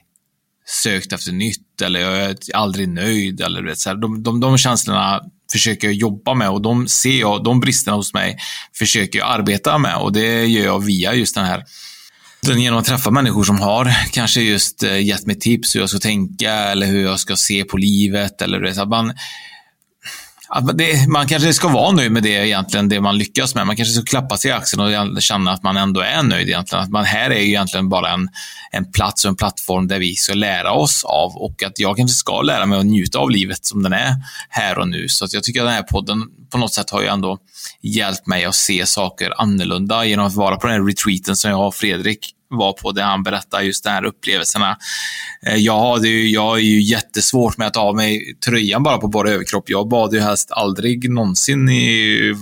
[0.67, 3.41] sökt efter nytt eller jag är aldrig nöjd.
[3.41, 5.21] Eller, vet, så här, de, de, de känslorna
[5.53, 8.39] försöker jag jobba med och de ser jag, de bristerna hos mig
[8.79, 11.65] försöker jag arbeta med och det gör jag via just den här
[12.53, 15.99] genom att träffa människor som har kanske just eh, gett mig tips hur jag ska
[15.99, 18.43] tänka eller hur jag ska se på livet.
[18.43, 19.15] Eller det, så man,
[20.61, 23.67] det, man kanske ska vara nöjd med det egentligen, det man lyckas med.
[23.67, 26.85] Man kanske ska klappa sig i axeln och känna att man ändå är nöjd egentligen.
[26.85, 28.29] Att man här är egentligen bara en,
[28.71, 32.17] en plats och en plattform där vi ska lära oss av och att jag kanske
[32.17, 34.15] ska lära mig att njuta av livet som den är
[34.49, 35.09] här och nu.
[35.09, 37.39] Så att jag tycker att den här podden på något sätt har ju ändå
[37.83, 41.67] hjälpt mig att se saker annorlunda genom att vara på den här retreaten som jag
[41.67, 44.79] och Fredrik var på där han berättar just de här upplevelserna.
[45.47, 48.99] Eh, jag, hade ju, jag är ju jättesvårt med att ta av mig tröjan bara
[48.99, 49.71] på bara överkropp.
[49.71, 52.35] Jag bad ju helst aldrig någonsin i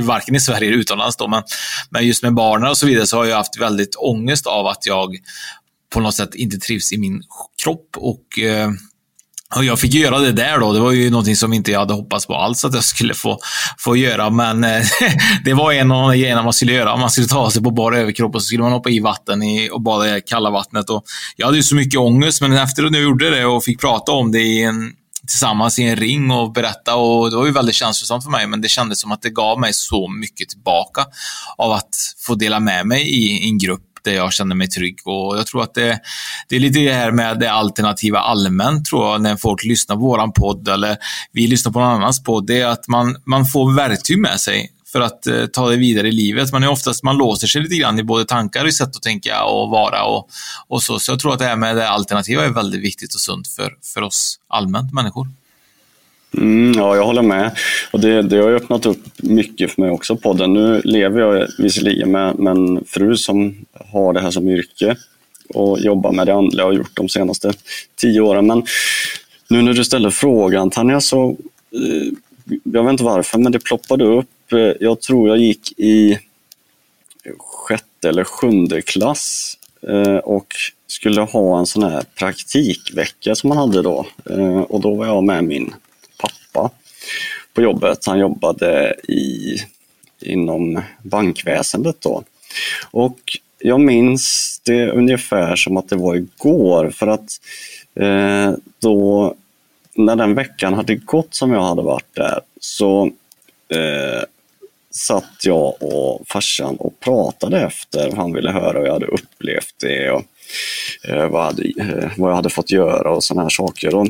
[0.00, 1.16] varken i Sverige eller utomlands.
[1.16, 1.42] Då, men,
[1.90, 4.86] men just med barnen och så vidare så har jag haft väldigt ångest av att
[4.86, 5.16] jag
[5.92, 7.22] på något sätt inte trivs i min
[7.62, 7.96] kropp.
[7.96, 8.70] och eh,
[9.56, 10.72] och jag fick göra det där då.
[10.72, 13.38] Det var ju någonting som inte jag hade hoppats på alls att jag skulle få,
[13.78, 14.30] få göra.
[14.30, 14.82] Men eh,
[15.44, 16.96] det var en av de grejerna man skulle göra.
[16.96, 19.70] Man skulle ta sig på bara överkropp och så skulle man hoppa i vatten i,
[19.72, 20.90] och bada i kalla vattnet.
[20.90, 21.04] Och
[21.36, 24.12] jag hade ju så mycket ångest, men efter att jag gjorde det och fick prata
[24.12, 24.92] om det i en,
[25.26, 26.96] tillsammans i en ring och berätta.
[26.96, 29.60] Och det var ju väldigt känslosamt för mig, men det kändes som att det gav
[29.60, 31.06] mig så mycket tillbaka
[31.58, 34.98] av att få dela med mig i en grupp där jag känner mig trygg.
[35.04, 36.00] Och jag tror att det,
[36.48, 40.02] det är lite det här med det alternativa allmänt, tror jag, när folk lyssnar på
[40.02, 40.96] våran podd eller
[41.32, 42.46] vi lyssnar på någon annans podd.
[42.46, 46.08] Det är att man, man får verktyg med sig för att eh, ta det vidare
[46.08, 46.52] i livet.
[46.52, 49.44] Man är oftast, man låser sig lite grann i både tankar och sätt att tänka
[49.44, 50.28] och vara och,
[50.68, 50.98] och så.
[50.98, 53.72] Så jag tror att det här med det alternativa är väldigt viktigt och sunt för,
[53.94, 55.28] för oss allmänt människor.
[56.36, 57.56] Mm, ja, jag håller med.
[57.90, 60.52] Och det, det har öppnat upp mycket för mig också, podden.
[60.52, 64.96] Nu lever jag visserligen med, med en fru som har det här som yrke
[65.48, 67.52] och jobbar med det andliga och har gjort de senaste
[67.96, 68.46] tio åren.
[68.46, 68.62] Men
[69.48, 71.36] nu när du ställer frågan Tanja, så
[71.72, 72.12] eh,
[72.64, 74.52] jag vet inte varför, men det ploppade upp.
[74.52, 76.18] Eh, jag tror jag gick i
[77.38, 79.56] sjätte eller sjunde klass
[79.88, 80.46] eh, och
[80.86, 84.06] skulle ha en sån här praktikvecka som man hade då.
[84.68, 85.74] Och då var jag med min
[86.54, 86.70] pappa
[87.54, 88.06] på jobbet.
[88.06, 89.56] Han jobbade i,
[90.20, 92.22] inom bankväsendet då.
[92.90, 93.18] Och
[93.58, 97.40] jag minns det ungefär som att det var igår för att
[98.00, 99.34] eh, då
[99.94, 103.04] när den veckan hade gått som jag hade varit där så
[103.68, 104.22] eh,
[104.90, 108.12] satt jag och farsan och pratade efter.
[108.16, 110.22] Han ville höra hur jag hade upplevt det och
[111.08, 113.94] eh, vad, hade, eh, vad jag hade fått göra och sådana här saker.
[113.94, 114.06] Och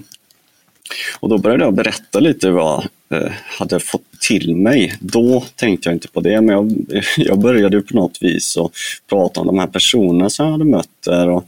[1.21, 4.97] och då började jag berätta lite vad jag hade fått till mig.
[5.01, 8.73] Då tänkte jag inte på det, men jag, jag började på något vis att
[9.09, 11.29] prata om de här personerna som jag hade mött där.
[11.29, 11.45] Och,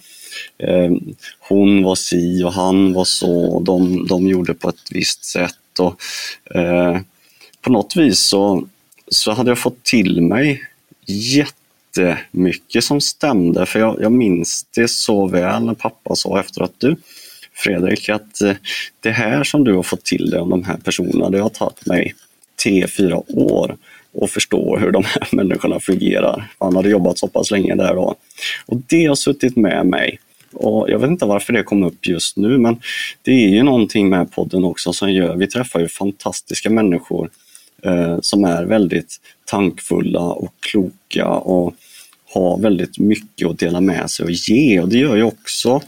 [0.59, 0.91] eh,
[1.39, 5.81] hon var si och han var så, och de, de gjorde på ett visst sätt.
[5.81, 6.01] Och,
[6.57, 6.99] eh,
[7.61, 8.67] på något vis så,
[9.09, 10.63] så hade jag fått till mig
[11.07, 11.57] jätte
[11.97, 13.67] jättemycket som stämde.
[13.67, 16.97] För jag, jag minns det så väl när pappa sa efter att du
[17.57, 18.57] Fredrik, att eh,
[19.01, 21.87] det här som du har fått till dig om de här personerna, det har tagit
[21.87, 22.15] mig
[22.63, 23.77] tre, fyra år
[24.23, 26.51] att förstå hur de här människorna fungerar.
[26.59, 28.15] Han hade jobbat så pass länge där då.
[28.67, 30.19] Och det har suttit med mig.
[30.53, 32.81] Och jag vet inte varför det kom upp just nu, men
[33.23, 37.31] det är ju någonting med podden också som gör, vi träffar ju fantastiska människor
[37.83, 41.75] eh, som är väldigt tankfulla och kloka och
[42.37, 44.81] har väldigt mycket att dela med sig och ge.
[44.81, 45.81] Och det gör jag också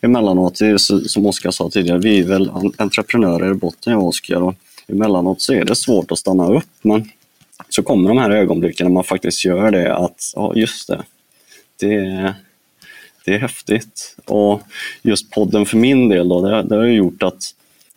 [0.00, 0.60] emellanåt,
[1.06, 4.42] som Oskar sa tidigare, vi är väl entreprenörer i botten, jag och Oskar.
[4.42, 4.54] Och
[4.88, 7.10] emellanåt så är det svårt att stanna upp, men
[7.68, 11.02] så kommer de här ögonblicken när man faktiskt gör det, att ja, just det,
[11.80, 12.34] det,
[13.24, 14.16] det är häftigt.
[14.24, 14.62] Och
[15.02, 17.42] just podden för min del, då, det, det har gjort att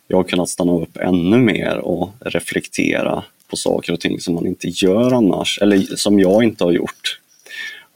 [0.08, 4.46] jag har kunnat stanna upp ännu mer och reflektera på saker och ting som man
[4.46, 7.20] inte gör annars, eller som jag inte har gjort.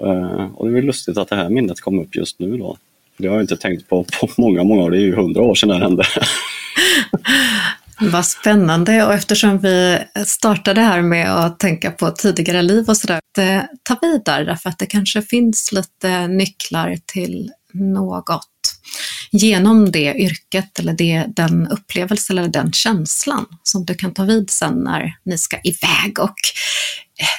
[0.02, 2.76] Eh, och det är lustigt att det här minnet kom upp just nu då.
[3.16, 4.90] Det har jag inte tänkt på på många, många år.
[4.90, 6.04] Det är ju hundra år sedan det hände.
[8.00, 13.20] Vad spännande och eftersom vi startade här med att tänka på tidigare liv och sådär,
[13.38, 18.48] eh, ta vid där därför att det kanske finns lite nycklar till något
[19.32, 24.50] genom det yrket eller det, den upplevelsen eller den känslan som du kan ta vid
[24.50, 26.36] sen när ni ska iväg och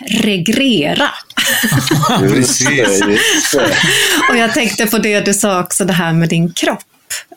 [0.09, 1.09] regrera.
[2.19, 3.03] Precis.
[4.29, 6.83] och jag tänkte på det du sa också, det här med din kropp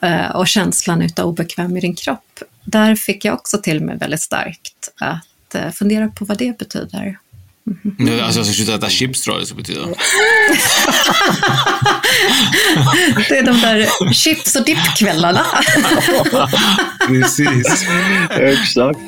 [0.03, 2.42] eh, och känslan utav obekväm i din kropp.
[2.64, 7.18] Där fick jag också till mig väldigt starkt att eh, fundera på vad det betyder.
[7.98, 8.24] Mm.
[8.24, 9.81] Alltså jag ska sluta äta chips tror jag det ska betyda.
[13.29, 15.46] det är de där chips och dippkvällarna.
[17.07, 17.87] Precis.
[18.31, 18.98] Exakt.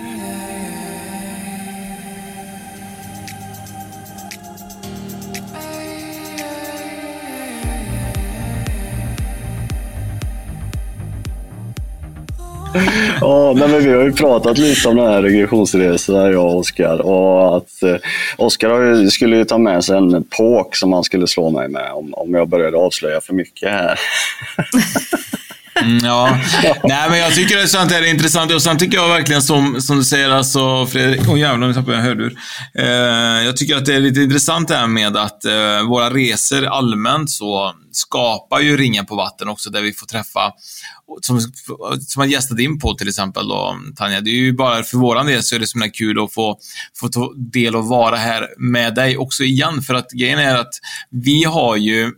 [13.21, 16.99] Ja, men vi har ju pratat lite om den här regressionsresan, jag och Oskar.
[16.99, 17.97] Och att eh,
[18.37, 22.15] Oskar skulle ju ta med sig en påk som han skulle slå mig med om,
[22.15, 24.01] om jag började avslöja för mycket här.
[25.75, 26.39] Mm, ja,
[26.85, 29.43] nej men jag tycker det är sant, det är intressant och sen tycker jag verkligen
[29.43, 32.39] som, som du säger alltså Fredrik, åh oh, jävlar nu tappade jag hörlur.
[32.75, 32.85] Eh,
[33.45, 37.31] jag tycker att det är lite intressant det här med att eh, våra resor allmänt
[37.31, 40.53] så skapar ju ringen på vatten också där vi får träffa,
[41.21, 41.41] som,
[42.01, 44.21] som har gästat din på till exempel då, Tanja.
[44.21, 46.59] Det är ju bara för våran del så är det så himla kul att få,
[47.01, 49.83] få ta del och vara här med dig också igen.
[49.83, 50.75] För att grejen är att
[51.11, 52.13] vi har ju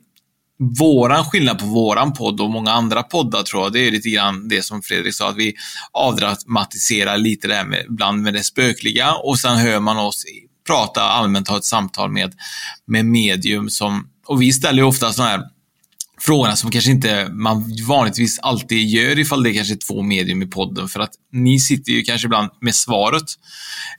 [0.80, 4.48] våran skillnad på våran podd och många andra poddar tror jag, det är lite grann
[4.48, 5.54] det som Fredrik sa, att vi
[5.92, 9.14] avdramatiserar lite det här med, ibland med det spökliga.
[9.14, 10.24] Och sen hör man oss
[10.66, 12.34] prata allmänt, ha ett samtal med,
[12.86, 15.42] med medium som, och vi ställer ju ofta sådana här
[16.24, 20.42] frågorna som kanske inte man vanligtvis alltid gör ifall det är kanske är två medium
[20.42, 20.88] i podden.
[20.88, 23.24] För att ni sitter ju kanske ibland med svaret.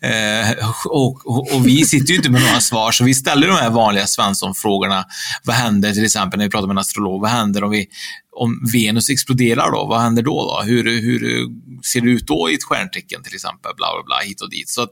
[0.01, 3.53] Eh, och, och, och, vi sitter ju inte med några svar, så vi ställer de
[3.53, 5.05] här vanliga Svensson-frågorna.
[5.43, 7.21] Vad händer till exempel när vi pratar med en astrolog?
[7.21, 7.87] Vad händer om, vi,
[8.35, 9.85] om Venus exploderar då?
[9.85, 10.45] Vad händer då?
[10.45, 10.61] då?
[10.65, 11.47] Hur, hur
[11.83, 13.71] ser det ut då i ett stjärntecken till exempel?
[13.77, 14.69] Bla, bla, bla, hit och dit.
[14.69, 14.91] Så att,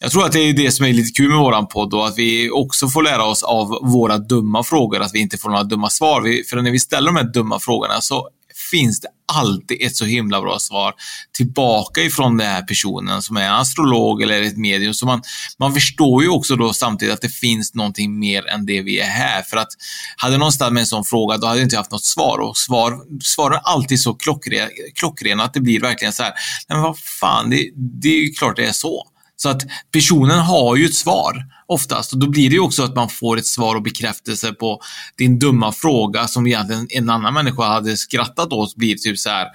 [0.00, 2.18] jag tror att det är det som är lite kul med våran podd och att
[2.18, 5.90] vi också får lära oss av våra dumma frågor, att vi inte får några dumma
[5.90, 6.20] svar.
[6.20, 8.28] Vi, för när vi ställer de här dumma frågorna så
[8.70, 10.94] finns det alltid ett så himla bra svar
[11.36, 14.94] tillbaka ifrån den här personen som är astrolog eller ett medium.
[14.94, 15.22] Så man,
[15.58, 19.06] man förstår ju också då samtidigt att det finns någonting mer än det vi är
[19.06, 19.42] här.
[19.42, 19.68] För att
[20.16, 22.38] hade någon ställt mig en sån fråga, då hade jag inte haft något svar.
[22.38, 26.32] Och svar, svar är alltid så klockrena, klockrena att det blir verkligen så här,
[26.68, 29.06] nej men vad fan, det, det är ju klart det är så.
[29.36, 32.94] Så att personen har ju ett svar oftast och då blir det ju också att
[32.94, 34.80] man får ett svar och bekräftelse på
[35.18, 38.76] din dumma fråga som egentligen en annan människa hade skrattat åt.
[38.76, 39.46] Blir typ så här.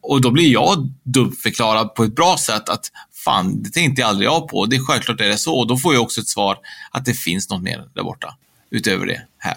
[0.00, 2.86] Och då blir jag dumförklarad på ett bra sätt att
[3.24, 4.66] fan, det tänkte jag aldrig jag på.
[4.66, 5.54] Det är självklart är det så.
[5.54, 6.58] Och då får jag också ett svar
[6.90, 8.34] att det finns något mer där borta
[8.70, 9.56] utöver det här.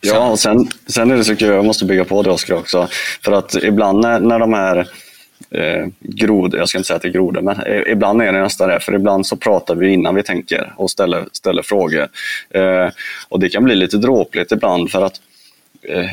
[0.00, 2.88] Ja, och sen, sen är det så kul, jag måste bygga på det Oskar också.
[3.24, 4.88] För att ibland när, när de här
[5.54, 8.42] eh, grod, jag ska inte säga att det är grodor, men eh, ibland är det
[8.42, 8.80] nästan det.
[8.80, 12.08] För ibland så pratar vi innan vi tänker och ställer, ställer frågor.
[12.50, 12.88] Eh,
[13.28, 15.20] och det kan bli lite dråpligt ibland för att
[15.82, 16.10] eh,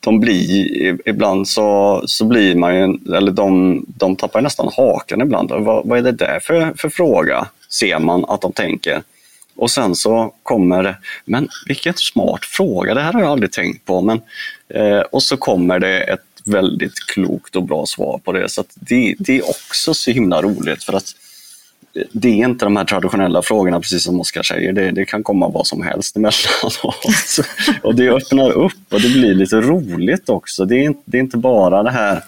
[0.00, 5.50] de blir, ibland så, så blir man ju, eller de, de tappar nästan hakan ibland.
[5.50, 7.46] Vad, vad är det där för, för fråga?
[7.68, 9.02] Ser man att de tänker.
[9.56, 13.84] Och sen så kommer det, men vilken smart fråga, det här har jag aldrig tänkt
[13.84, 14.00] på.
[14.00, 14.20] Men,
[14.74, 18.48] eh, och så kommer det ett väldigt klokt och bra svar på det.
[18.48, 21.14] Så det, det, är också så himla roligt för att
[21.94, 24.72] eh, det är inte de här traditionella frågorna, precis som Oskar säger.
[24.72, 27.38] Det, det, kan komma vad som helst emellanåt.
[27.82, 30.64] och det öppnar upp och det blir lite roligt också.
[30.64, 32.22] Det är, det är inte bara det här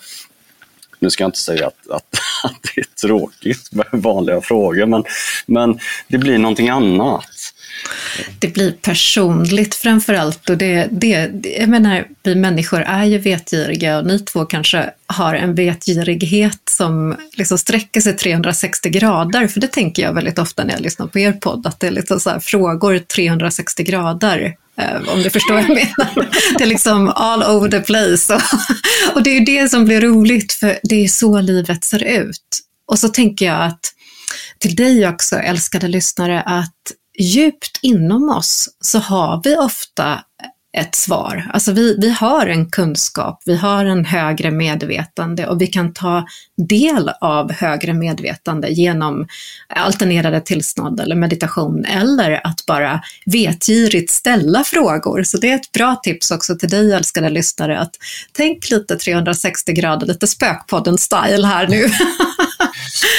[1.00, 2.14] nu ska jag inte säga att, att,
[2.44, 5.04] att det är tråkigt med vanliga frågor, men,
[5.46, 7.24] men det blir någonting annat.
[8.38, 13.98] Det blir personligt framför allt och det, det, jag menar, vi människor är ju vetgiriga
[13.98, 19.66] och ni två kanske har en vetgirighet som liksom sträcker sig 360 grader, för det
[19.66, 22.40] tänker jag väldigt ofta när jag lyssnar på er podd, att det är lite så
[22.40, 26.28] frågor 360 grader eh, om du förstår vad jag menar.
[26.58, 28.34] Det är liksom all over the place.
[28.34, 28.42] Och,
[29.14, 32.60] och det är det som blir roligt, för det är så livet ser ut.
[32.86, 33.80] Och så tänker jag att
[34.58, 40.20] till dig också, älskade lyssnare, att djupt inom oss så har vi ofta
[40.72, 41.50] ett svar.
[41.52, 46.26] Alltså vi, vi har en kunskap, vi har en högre medvetande och vi kan ta
[46.68, 49.26] del av högre medvetande genom
[49.68, 55.22] alternerade tillstånd eller meditation eller att bara vetgirigt ställa frågor.
[55.22, 57.94] Så det är ett bra tips också till dig älskade lyssnare att
[58.32, 61.84] tänk lite 360 grader, lite Spökpodden-style här nu.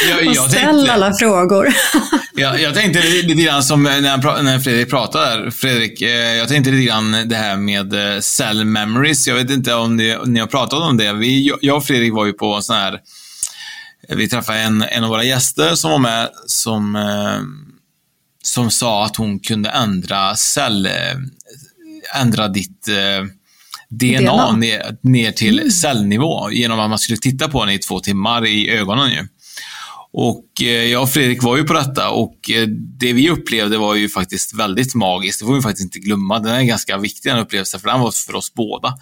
[0.09, 1.73] Jag, jag ställ tänkte, alla frågor.
[2.35, 6.83] jag, jag tänkte lite grann som när, när Fredrik pratade Fredrik, eh, jag tänkte lite
[6.83, 9.27] grann det här med eh, cell memories.
[9.27, 11.13] Jag vet inte om ni, ni har pratat om det.
[11.13, 12.99] Vi, jag och Fredrik var ju på sån här,
[14.09, 17.41] vi träffade en, en av våra gäster som var med som, eh,
[18.43, 20.89] som sa att hon kunde ändra cell,
[22.15, 22.87] ändra ditt
[23.91, 24.51] DNA, DNA.
[24.51, 25.71] Ner, ner till mm.
[25.71, 29.11] cellnivå genom att man skulle titta på den i två timmar i ögonen.
[29.11, 29.27] Ju.
[30.13, 32.67] Och eh, Eh, jag och Fredrik var ju på detta och eh,
[32.99, 35.39] det vi upplevde var ju faktiskt väldigt magiskt.
[35.39, 36.39] Det får vi faktiskt inte glömma.
[36.39, 38.93] Den är ganska viktig den upplevelsen, för den var för oss båda.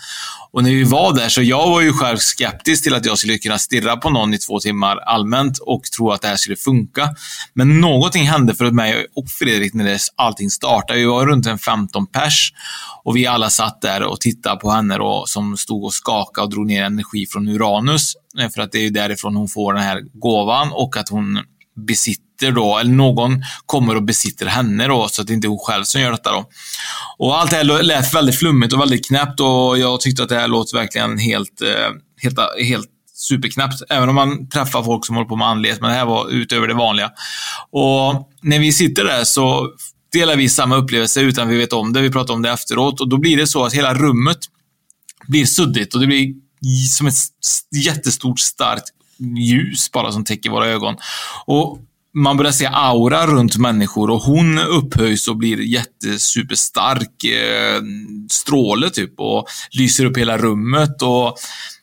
[0.51, 3.38] Och när vi var där, så jag var ju själv skeptisk till att jag skulle
[3.38, 7.10] kunna stirra på någon i två timmar allmänt och tro att det här skulle funka.
[7.53, 10.99] Men någonting hände för mig och Fredrik när allting startade.
[10.99, 12.53] Vi var runt en 15 pers
[13.03, 16.51] och vi alla satt där och tittade på henne då, som stod och skakade och
[16.51, 18.14] drog ner energi från Uranus.
[18.39, 21.39] Eh, för att det är ju därifrån hon får den här gåvan och att hon
[21.86, 25.60] besitter då, eller någon kommer och besitter henne då, så att det inte är hon
[25.60, 26.50] själv som gör detta då.
[27.18, 30.36] Och allt det här lät väldigt flummigt och väldigt knäppt och jag tyckte att det
[30.36, 33.82] här låter verkligen helt, eh, helt, eh, helt superknäppt.
[33.90, 36.68] Även om man träffar folk som håller på med andlighet, men det här var utöver
[36.68, 37.12] det vanliga.
[37.72, 39.70] Och när vi sitter där så
[40.14, 42.02] delar vi samma upplevelse utan vi vet om det.
[42.02, 44.38] Vi pratar om det efteråt och då blir det så att hela rummet
[45.28, 46.34] blir suddigt och det blir
[46.90, 47.16] som ett
[47.86, 50.95] jättestort starkt ljus bara som täcker våra ögon.
[51.45, 51.80] Och
[52.13, 57.82] man börjar se aura runt människor och hon upphöjs och blir jättesuperstark eh,
[58.32, 61.38] stråle typ och lyser upp hela rummet och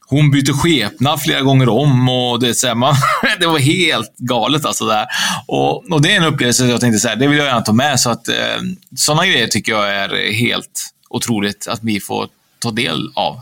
[0.09, 2.95] hon byter skepnad flera gånger om och det, så här, man,
[3.41, 4.87] det var helt galet alltså.
[4.87, 5.07] Där.
[5.47, 8.01] Och, och det är en upplevelse jag tänkte så det vill jag gärna ta med.
[8.01, 8.57] Så att, eh,
[8.97, 12.29] sådana grejer tycker jag är helt otroligt att vi får
[12.59, 13.41] ta del av.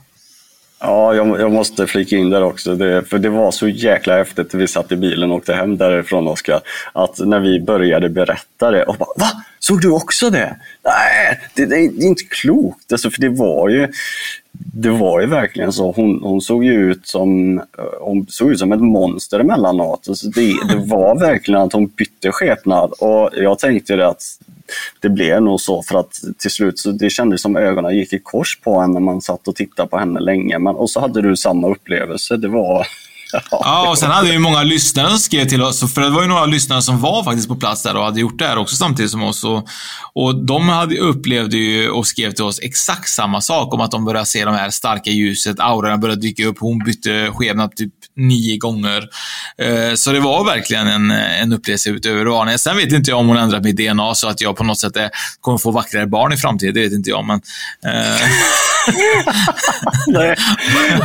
[0.81, 2.75] Ja, jag, jag, måste flika in där också.
[2.75, 4.55] Det, för det var så jäkla häftigt.
[4.55, 6.61] Vi satt i bilen och åkte hem därifrån, Oskar.
[6.93, 8.85] Att när vi började berätta det.
[8.85, 9.31] Och bara, Va?
[9.59, 10.57] Såg du också det?
[10.85, 12.93] Nej, det, det är inte klokt.
[12.93, 13.89] Alltså, för det var ju
[14.57, 15.93] det var ju verkligen så.
[15.93, 17.61] Hon, hon, såg ju ut som,
[18.01, 20.09] hon såg ut som ett monster emellanåt.
[20.09, 22.93] Alltså det, det var verkligen att hon bytte skepnad.
[22.93, 24.23] Och jag tänkte att
[25.01, 28.19] det blev nog så för att till slut så det kändes som ögonen gick i
[28.19, 30.59] kors på henne när man satt och tittade på henne länge.
[30.59, 32.37] Men, och så hade du samma upplevelse.
[32.37, 32.87] Det var
[33.51, 35.95] Ja, och sen hade vi många lyssnare som skrev till oss.
[35.95, 38.39] För det var ju några lyssnare som var faktiskt på plats där och hade gjort
[38.39, 39.45] det här också samtidigt som oss.
[39.45, 39.69] Och,
[40.13, 44.05] och de hade, upplevde ju och skrev till oss exakt samma sak om att de
[44.05, 46.57] började se de här starka ljuset, aurorna började dyka upp.
[46.61, 49.09] Hon bytte skepnad typ nio gånger.
[49.59, 52.59] Eh, så det var verkligen en, en upplevelse utöver vanliga.
[52.59, 54.97] Sen vet inte jag om hon ändrat mitt DNA så att jag på något sätt
[54.97, 55.11] är,
[55.41, 56.75] kommer få vackrare barn i framtiden.
[56.75, 57.41] Det vet inte jag, men...
[57.87, 58.29] Eh.
[60.07, 60.37] Nej.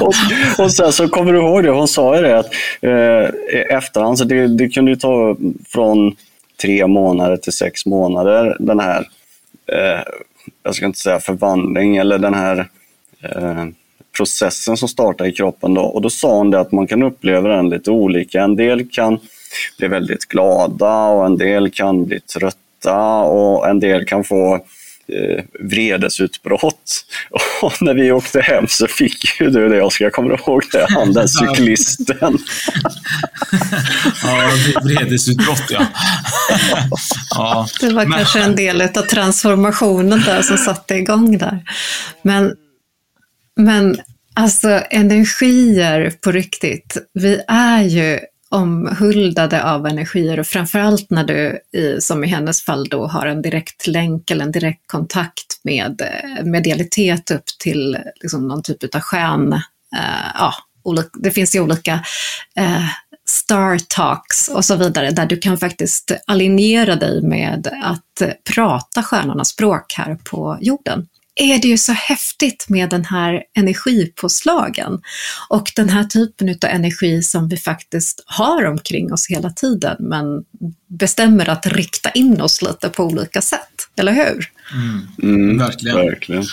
[0.02, 0.14] Och,
[0.58, 4.24] och sen så kommer du ihåg det, hon sa ju det att eh, efterhand, så
[4.24, 5.38] det, det kunde ju ta
[5.68, 6.16] från
[6.62, 9.08] tre månader till sex månader den här,
[9.72, 10.02] eh,
[10.64, 12.68] jag ska inte säga förvandling, eller den här
[13.22, 13.66] eh,
[14.18, 15.74] processen som startar i kroppen.
[15.74, 15.82] Då.
[15.82, 18.42] Och då sa hon det att man kan uppleva den lite olika.
[18.42, 19.20] En del kan
[19.78, 24.56] bli väldigt glada och en del kan bli trötta och en del kan få
[25.08, 27.06] eh, vredesutbrott.
[27.62, 30.86] Och när vi åkte hem så fick ju du det, Oskar, jag kommer ihåg det,
[30.90, 32.18] han den cyklisten.
[34.24, 34.50] ja,
[34.84, 35.86] vredesutbrott ja.
[37.30, 37.68] ja.
[37.80, 38.18] Det var Men...
[38.18, 41.64] kanske en del av transformationen där som satte igång där.
[42.22, 42.56] Men,
[43.60, 43.98] men
[44.34, 51.60] alltså energier på riktigt, vi är ju omhuldade av energier och framförallt när du,
[52.00, 56.46] som i hennes fall då, har en direkt länk eller en direkt kontakt med eh,
[56.46, 59.62] medialitet upp till liksom, någon typ av stjärn,
[59.96, 60.54] Uh, eh, ja,
[61.14, 61.94] det finns ju olika
[62.60, 62.86] uh,
[63.26, 68.22] star talks och så vidare, där du kan faktiskt alignera dig med att
[68.56, 71.08] prata stjärnornas språk här på jorden
[71.40, 75.02] är det ju så häftigt med den här energipåslagen
[75.50, 80.26] och den här typen av energi som vi faktiskt har omkring oss hela tiden, men
[80.88, 84.52] bestämmer att rikta in oss lite på olika sätt, eller hur?
[84.74, 85.08] Mm.
[85.24, 85.98] Mm, verkligen.
[85.98, 86.44] verkligen.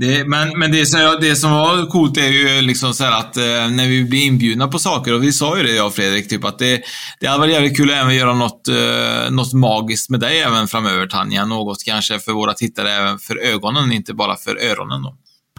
[0.00, 3.42] Det, men men det, som, det som var coolt är ju liksom så att eh,
[3.44, 6.44] när vi blir inbjudna på saker, och vi sa ju det jag och Fredrik, typ
[6.44, 6.82] att det,
[7.20, 10.68] det hade varit jävligt kul att även göra något, eh, något magiskt med dig även
[10.68, 11.44] framöver Tanja.
[11.44, 15.14] Något kanske för våra tittare även för ögonen, inte bara för öronen då.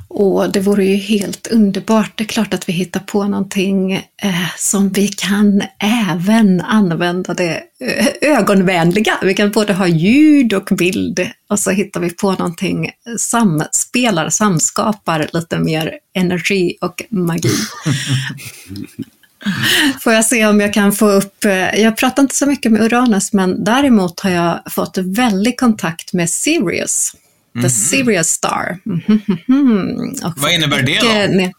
[0.10, 2.12] Och det vore ju helt underbart.
[2.16, 5.64] Det är klart att vi hittar på någonting eh, som vi kan
[6.10, 9.18] även använda det eh, ögonvänliga.
[9.24, 15.30] Vi kan både ha ljud och bild och så hittar vi på någonting samspelar, samskapar
[15.34, 17.54] lite mer energi och magi.
[20.02, 22.82] Får jag se om jag kan få upp, eh, jag pratar inte så mycket med
[22.82, 27.14] Uranus, men däremot har jag fått väldig kontakt med Sirius.
[27.62, 27.70] The mm.
[27.70, 28.80] Sirius Star.
[28.86, 29.00] Mm
[29.48, 30.34] -hmm.
[30.38, 31.52] Vad innebär det då?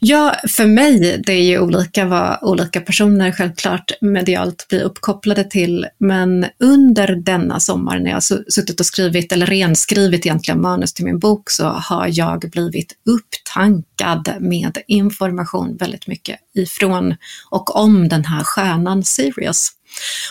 [0.00, 5.86] Ja, för mig, det är ju olika vad olika personer självklart medialt blir uppkopplade till,
[5.98, 11.18] men under denna sommar när jag suttit och skrivit, eller renskrivit egentligen manus till min
[11.18, 17.16] bok, så har jag blivit upptankad med information väldigt mycket ifrån
[17.50, 19.68] och om den här stjärnan Sirius.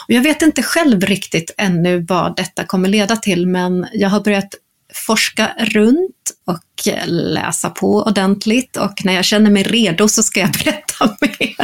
[0.07, 4.19] Och jag vet inte själv riktigt ännu vad detta kommer leda till, men jag har
[4.19, 4.55] börjat
[4.93, 10.51] forska runt och läsa på ordentligt och när jag känner mig redo så ska jag
[10.63, 11.55] berätta mer.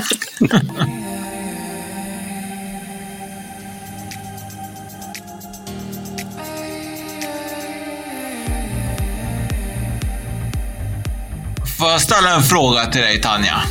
[11.78, 13.62] Får jag ställa en fråga till dig Tanja?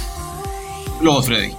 [0.98, 1.52] Förlåt Fredrik.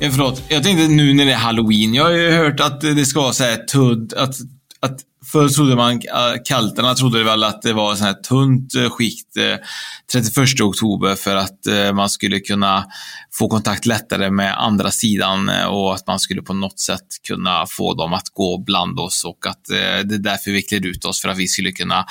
[0.00, 1.94] Eh, förlåt, jag tänkte nu när det är halloween.
[1.94, 4.34] Jag har ju hört att det ska vara så här tudd, att
[5.32, 9.36] Förr trodde man, eh, kalterna trodde väl att det var ett här tunt eh, skikt
[9.36, 9.56] eh,
[10.12, 11.58] 31 oktober för att
[11.94, 12.86] man skulle kunna
[13.32, 17.94] få kontakt lättare med andra sidan och att man skulle på något sätt kunna få
[17.94, 21.28] dem att gå bland oss och att det är därför vi klär ut oss för
[21.28, 22.06] att vi skulle kunna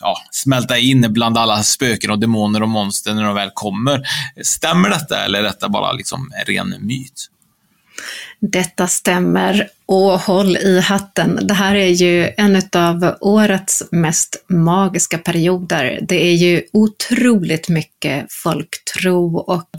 [0.00, 4.02] ja, smälta in bland alla spöken och demoner och monster när de väl kommer.
[4.42, 7.30] Stämmer detta eller är detta bara liksom en ren myt?
[8.40, 11.38] Detta stämmer och håll i hatten.
[11.42, 15.98] Det här är ju en av årets mest magiska perioder.
[16.02, 19.70] Det är ju otroligt mycket folktro och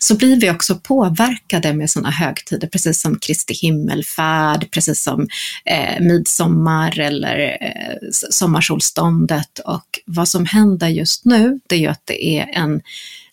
[0.00, 5.28] så blir vi också påverkade med sådana högtider, precis som Kristi himmelfärd, precis som
[5.64, 9.58] eh, midsommar eller eh, sommarsolståndet.
[9.58, 12.80] Och vad som händer just nu, det är ju att det är en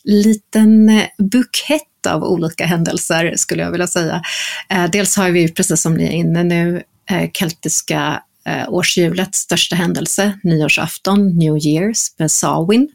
[0.04, 4.22] liten eh, bukett av olika händelser skulle jag vilja säga.
[4.70, 9.76] Eh, dels har vi, precis som ni är inne nu, eh, keltiska eh, årshjulets största
[9.76, 12.90] händelse, nyårsafton, New Year's med Samhain,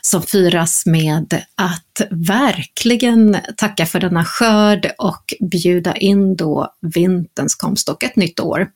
[0.00, 7.88] som firas med att verkligen tacka för denna skörd och bjuda in då vinterns komst
[7.88, 8.68] och ett nytt år.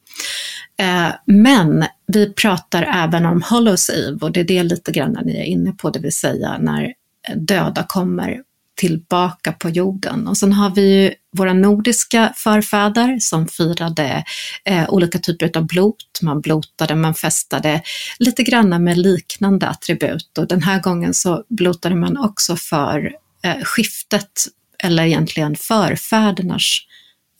[1.24, 5.44] Men vi pratar även om Hollows Eve och det är det lite grann ni är
[5.44, 6.94] inne på, det vill säga när
[7.36, 8.42] döda kommer
[8.78, 10.28] tillbaka på jorden.
[10.28, 14.24] Och sen har vi ju våra nordiska förfäder som firade
[14.64, 16.18] eh, olika typer av blot.
[16.22, 17.82] Man blotade, man festade
[18.18, 23.12] lite grann med liknande attribut och den här gången så blotade man också för
[23.42, 24.46] eh, skiftet,
[24.82, 26.78] eller egentligen förfädernas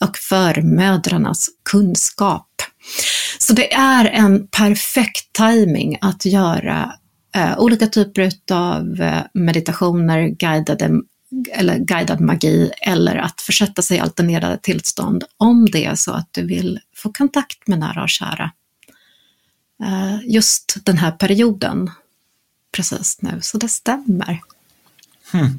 [0.05, 2.47] och förmödrarnas kunskap.
[3.39, 6.93] Så det är en perfekt timing att göra
[7.35, 10.89] eh, olika typer av eh, meditationer, guidade
[11.51, 16.27] eller guidad magi eller att försätta sig i alternerade tillstånd om det är så att
[16.31, 18.51] du vill få kontakt med nära och kära.
[19.83, 21.91] Eh, just den här perioden
[22.71, 24.39] precis nu, så det stämmer.
[25.33, 25.57] Mm.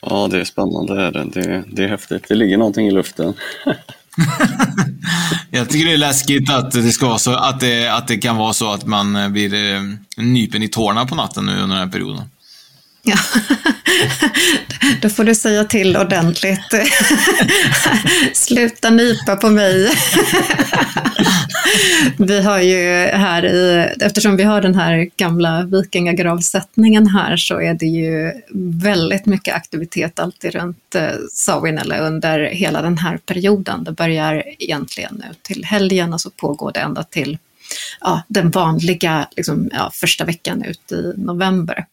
[0.00, 0.94] Ja, det är spännande.
[0.94, 2.24] Det är, det, det är häftigt.
[2.28, 3.34] Det ligger någonting i luften.
[5.50, 8.36] Jag tycker det är läskigt att det, ska vara så, att det, att det kan
[8.36, 9.82] vara så att man blir eh,
[10.16, 12.24] nypen i tårna på natten nu under den här perioden.
[13.08, 13.16] Ja,
[15.02, 16.74] då får du säga till ordentligt.
[18.32, 19.90] Sluta nypa på mig.
[22.18, 27.74] vi har ju här i, eftersom vi har den här gamla vikingagravsättningen här så är
[27.74, 28.32] det ju
[28.82, 33.84] väldigt mycket aktivitet alltid runt eh, Samhain eller under hela den här perioden.
[33.84, 37.38] Det börjar egentligen nu till helgen och så pågår det ända till
[38.00, 41.86] ja, den vanliga liksom, ja, första veckan ut i november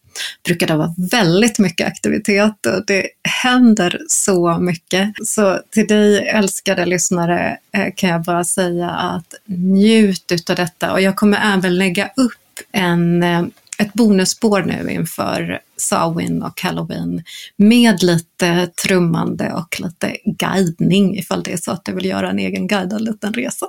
[0.45, 3.07] brukar det vara väldigt mycket aktivitet och det
[3.43, 5.09] händer så mycket.
[5.25, 11.01] Så till dig älskade lyssnare eh, kan jag bara säga att njut utav detta och
[11.01, 12.33] jag kommer även lägga upp
[12.71, 13.43] en eh,
[13.77, 17.23] ett bonusspår nu inför Samhain och Halloween
[17.55, 22.39] med lite trummande och lite guidning ifall det är så att du vill göra en
[22.39, 23.67] egen guidad liten resa.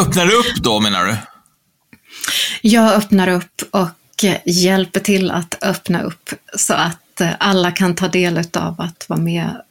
[0.00, 1.16] Öppnar du upp då menar du?
[2.62, 3.88] Jag öppnar upp och
[4.44, 9.62] hjälper till att öppna upp så att alla kan ta del av att vara med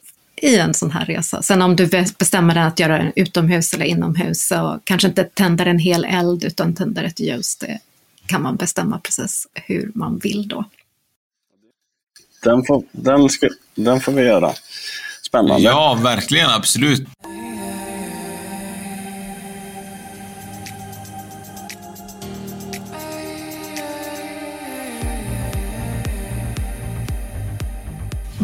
[0.42, 1.42] i en sån här resa.
[1.42, 1.86] Sen om du
[2.18, 6.44] bestämmer dig att göra den utomhus eller inomhus så kanske inte tänder en hel eld
[6.44, 7.56] utan tänder ett ljus.
[7.56, 7.78] Det
[8.26, 10.64] kan man bestämma precis hur man vill då.
[12.42, 14.52] Den får, den ska, den får vi göra.
[15.26, 15.62] Spännande.
[15.62, 16.50] Ja, verkligen.
[16.50, 17.08] Absolut.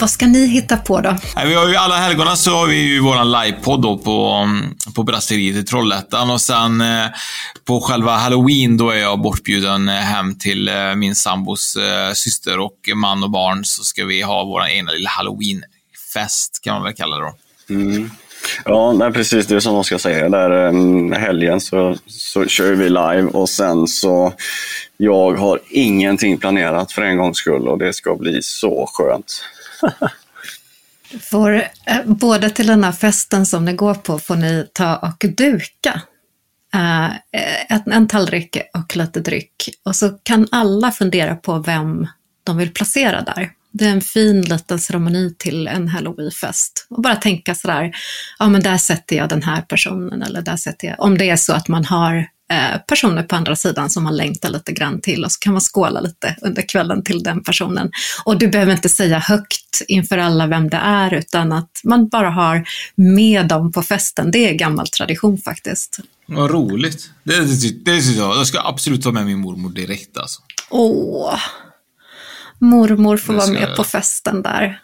[0.04, 1.16] Vad ska ni hitta på då?
[1.46, 4.48] vi har ju alla helgona så har vi ju våran livepodd på,
[4.94, 7.06] på Brasseriet i Trollhättan och sen eh,
[7.64, 12.58] på själva halloween då är jag bortbjuden eh, hem till eh, min sambos eh, syster
[12.58, 16.94] och man och barn så ska vi ha våran ena lilla halloweenfest kan man väl
[16.94, 17.34] kalla det då.
[17.74, 18.10] Mm.
[18.64, 20.28] Ja, nej, precis det som Oskar säger.
[20.28, 24.32] Där um, helgen så, så kör vi live och sen så
[24.96, 29.44] jag har ingenting planerat för en gångs skull och det ska bli så skönt.
[31.20, 31.54] Får
[31.86, 36.02] eh, både till den här festen som ni går på får ni ta och duka
[36.74, 39.68] eh, eh, en, en tallrik och lite dryck.
[39.84, 42.06] Och så kan alla fundera på vem
[42.44, 43.50] de vill placera där.
[43.72, 46.86] Det är en fin liten ceremoni till en halloweenfest.
[46.90, 47.92] Och bara tänka sådär,
[48.38, 51.36] ja men där sätter jag den här personen eller där sätter jag, om det är
[51.36, 52.26] så att man har
[52.88, 56.00] personer på andra sidan som man längtar lite grann till och så kan man skåla
[56.00, 57.90] lite under kvällen till den personen.
[58.24, 62.30] Och du behöver inte säga högt inför alla vem det är utan att man bara
[62.30, 64.30] har med dem på festen.
[64.30, 66.00] Det är gammal tradition faktiskt.
[66.26, 67.10] Vad roligt.
[67.22, 68.46] Det, det, det, det jag.
[68.46, 70.40] ska absolut ta med min mormor direkt alltså.
[70.70, 71.38] Åh,
[72.58, 73.76] mormor får vara med jag.
[73.76, 74.80] på festen där.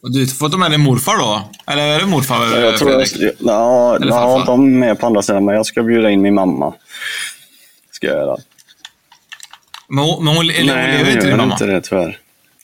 [0.00, 1.50] Och du får ta med din morfar då?
[1.66, 2.36] Eller är det morfar?
[2.36, 3.06] Ja, jag tror jag,
[3.38, 6.74] ja, ja, de är med på andra sidan, men jag ska bjuda in min mamma.
[7.90, 8.36] Ska jag göra.
[9.88, 11.52] Men hon, men hon, Nej, hon lever inte din mamma?
[11.52, 12.18] inte det tyvärr.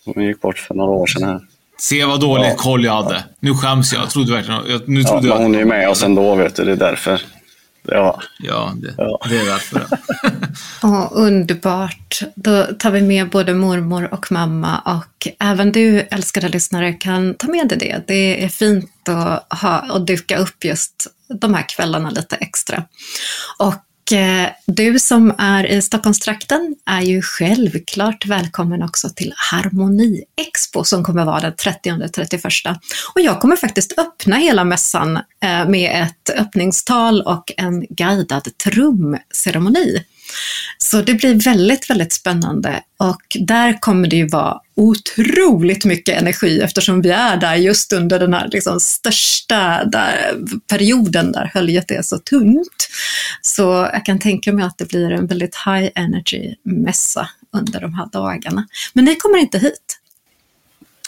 [0.04, 1.40] Hon gick bort för några år sedan här.
[1.78, 2.56] Se vad dåligt ja.
[2.56, 3.24] koll jag hade.
[3.40, 4.02] Nu skäms jag.
[4.02, 4.60] Jag trodde verkligen...
[4.68, 6.64] Jag, nu trodde ja, jag hon är med oss ändå, vet du.
[6.64, 7.20] Det är därför.
[7.86, 9.20] Ja, ja, det, ja.
[9.28, 9.86] det är därför.
[10.82, 12.20] oh, underbart.
[12.34, 17.48] Då tar vi med både mormor och mamma och även du älskade lyssnare kan ta
[17.48, 18.04] med dig det.
[18.06, 21.06] Det är fint att, ha, att duka upp just
[21.40, 22.84] de här kvällarna lite extra.
[23.58, 30.84] Och Eh, du som är i Stockholmstrakten är ju självklart välkommen också till Harmoni Expo
[30.84, 32.78] som kommer vara den 30-31.
[33.14, 40.04] Och jag kommer faktiskt öppna hela mässan eh, med ett öppningstal och en guidad trumceremoni.
[40.78, 46.60] Så det blir väldigt, väldigt spännande och där kommer det ju vara otroligt mycket energi
[46.60, 50.34] eftersom vi är där just under den här liksom största där,
[50.70, 52.88] perioden där höljet är så tunt.
[53.42, 53.62] Så
[53.92, 58.06] jag kan tänka mig att det blir en väldigt high energy mässa under de här
[58.12, 58.66] dagarna.
[58.92, 59.98] Men ni kommer inte hit.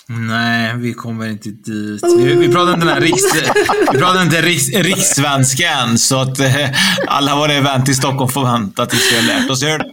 [0.08, 2.02] Nej, vi kommer inte dit.
[2.18, 3.22] Vi, vi pratar inte den här riks,
[3.92, 6.70] vi pratar inte riks, rikssvenska än, så att eh,
[7.06, 9.84] alla våra event i Stockholm får vänta tills vi har lärt oss det.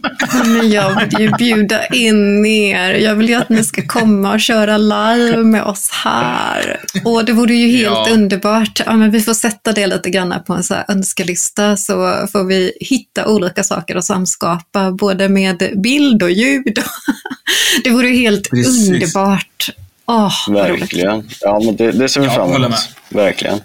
[0.46, 2.94] Men jag vill ju bjuda in er.
[2.94, 6.80] Jag vill ju att ni ska komma och köra live med oss här.
[7.04, 8.08] Och det vore ju helt ja.
[8.10, 8.80] underbart.
[8.86, 12.72] Ja, men vi får sätta det lite grann på en så önskelista så får vi
[12.80, 16.78] hitta olika saker och samskapa både med bild och ljud.
[17.84, 18.88] Det vore ju helt Precis.
[18.88, 19.70] underbart.
[20.06, 21.28] Oh, Verkligen.
[21.40, 22.88] Ja, men det, det ser vi fram emot.
[23.08, 23.60] Verkligen.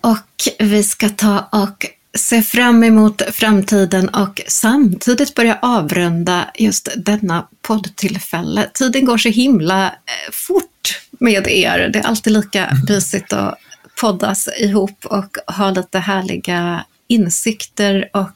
[0.00, 1.86] Och vi ska ta och
[2.18, 8.70] se fram emot framtiden och samtidigt börja avrunda just denna poddtillfälle.
[8.74, 11.88] Tiden går så himla eh, fort med er.
[11.92, 13.58] Det är alltid lika mysigt att
[14.00, 18.30] poddas ihop och ha lite härliga insikter och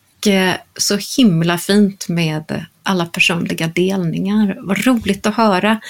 [0.77, 4.57] så himla fint med alla personliga delningar.
[4.61, 5.81] Vad roligt att höra.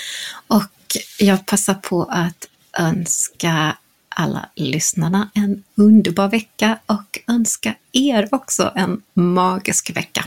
[0.47, 2.49] Och jag passar på att
[2.79, 3.77] önska
[4.09, 10.25] alla lyssnarna en underbar vecka och önska er också en magisk vecka.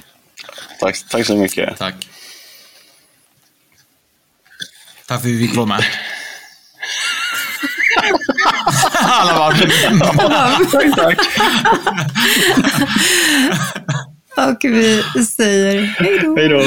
[0.80, 1.78] Tack, tack så mycket.
[1.78, 2.10] Tack.
[5.08, 5.84] Tack för att vi fick vara med.
[9.02, 9.52] Alla bara...
[10.72, 11.18] tack, tack.
[14.38, 16.36] Och vi säger hej då.
[16.36, 16.58] Hej då.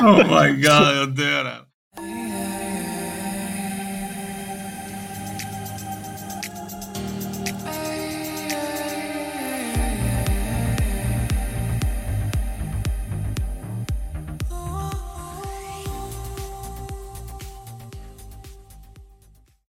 [0.00, 1.70] Oh my god, jag dör.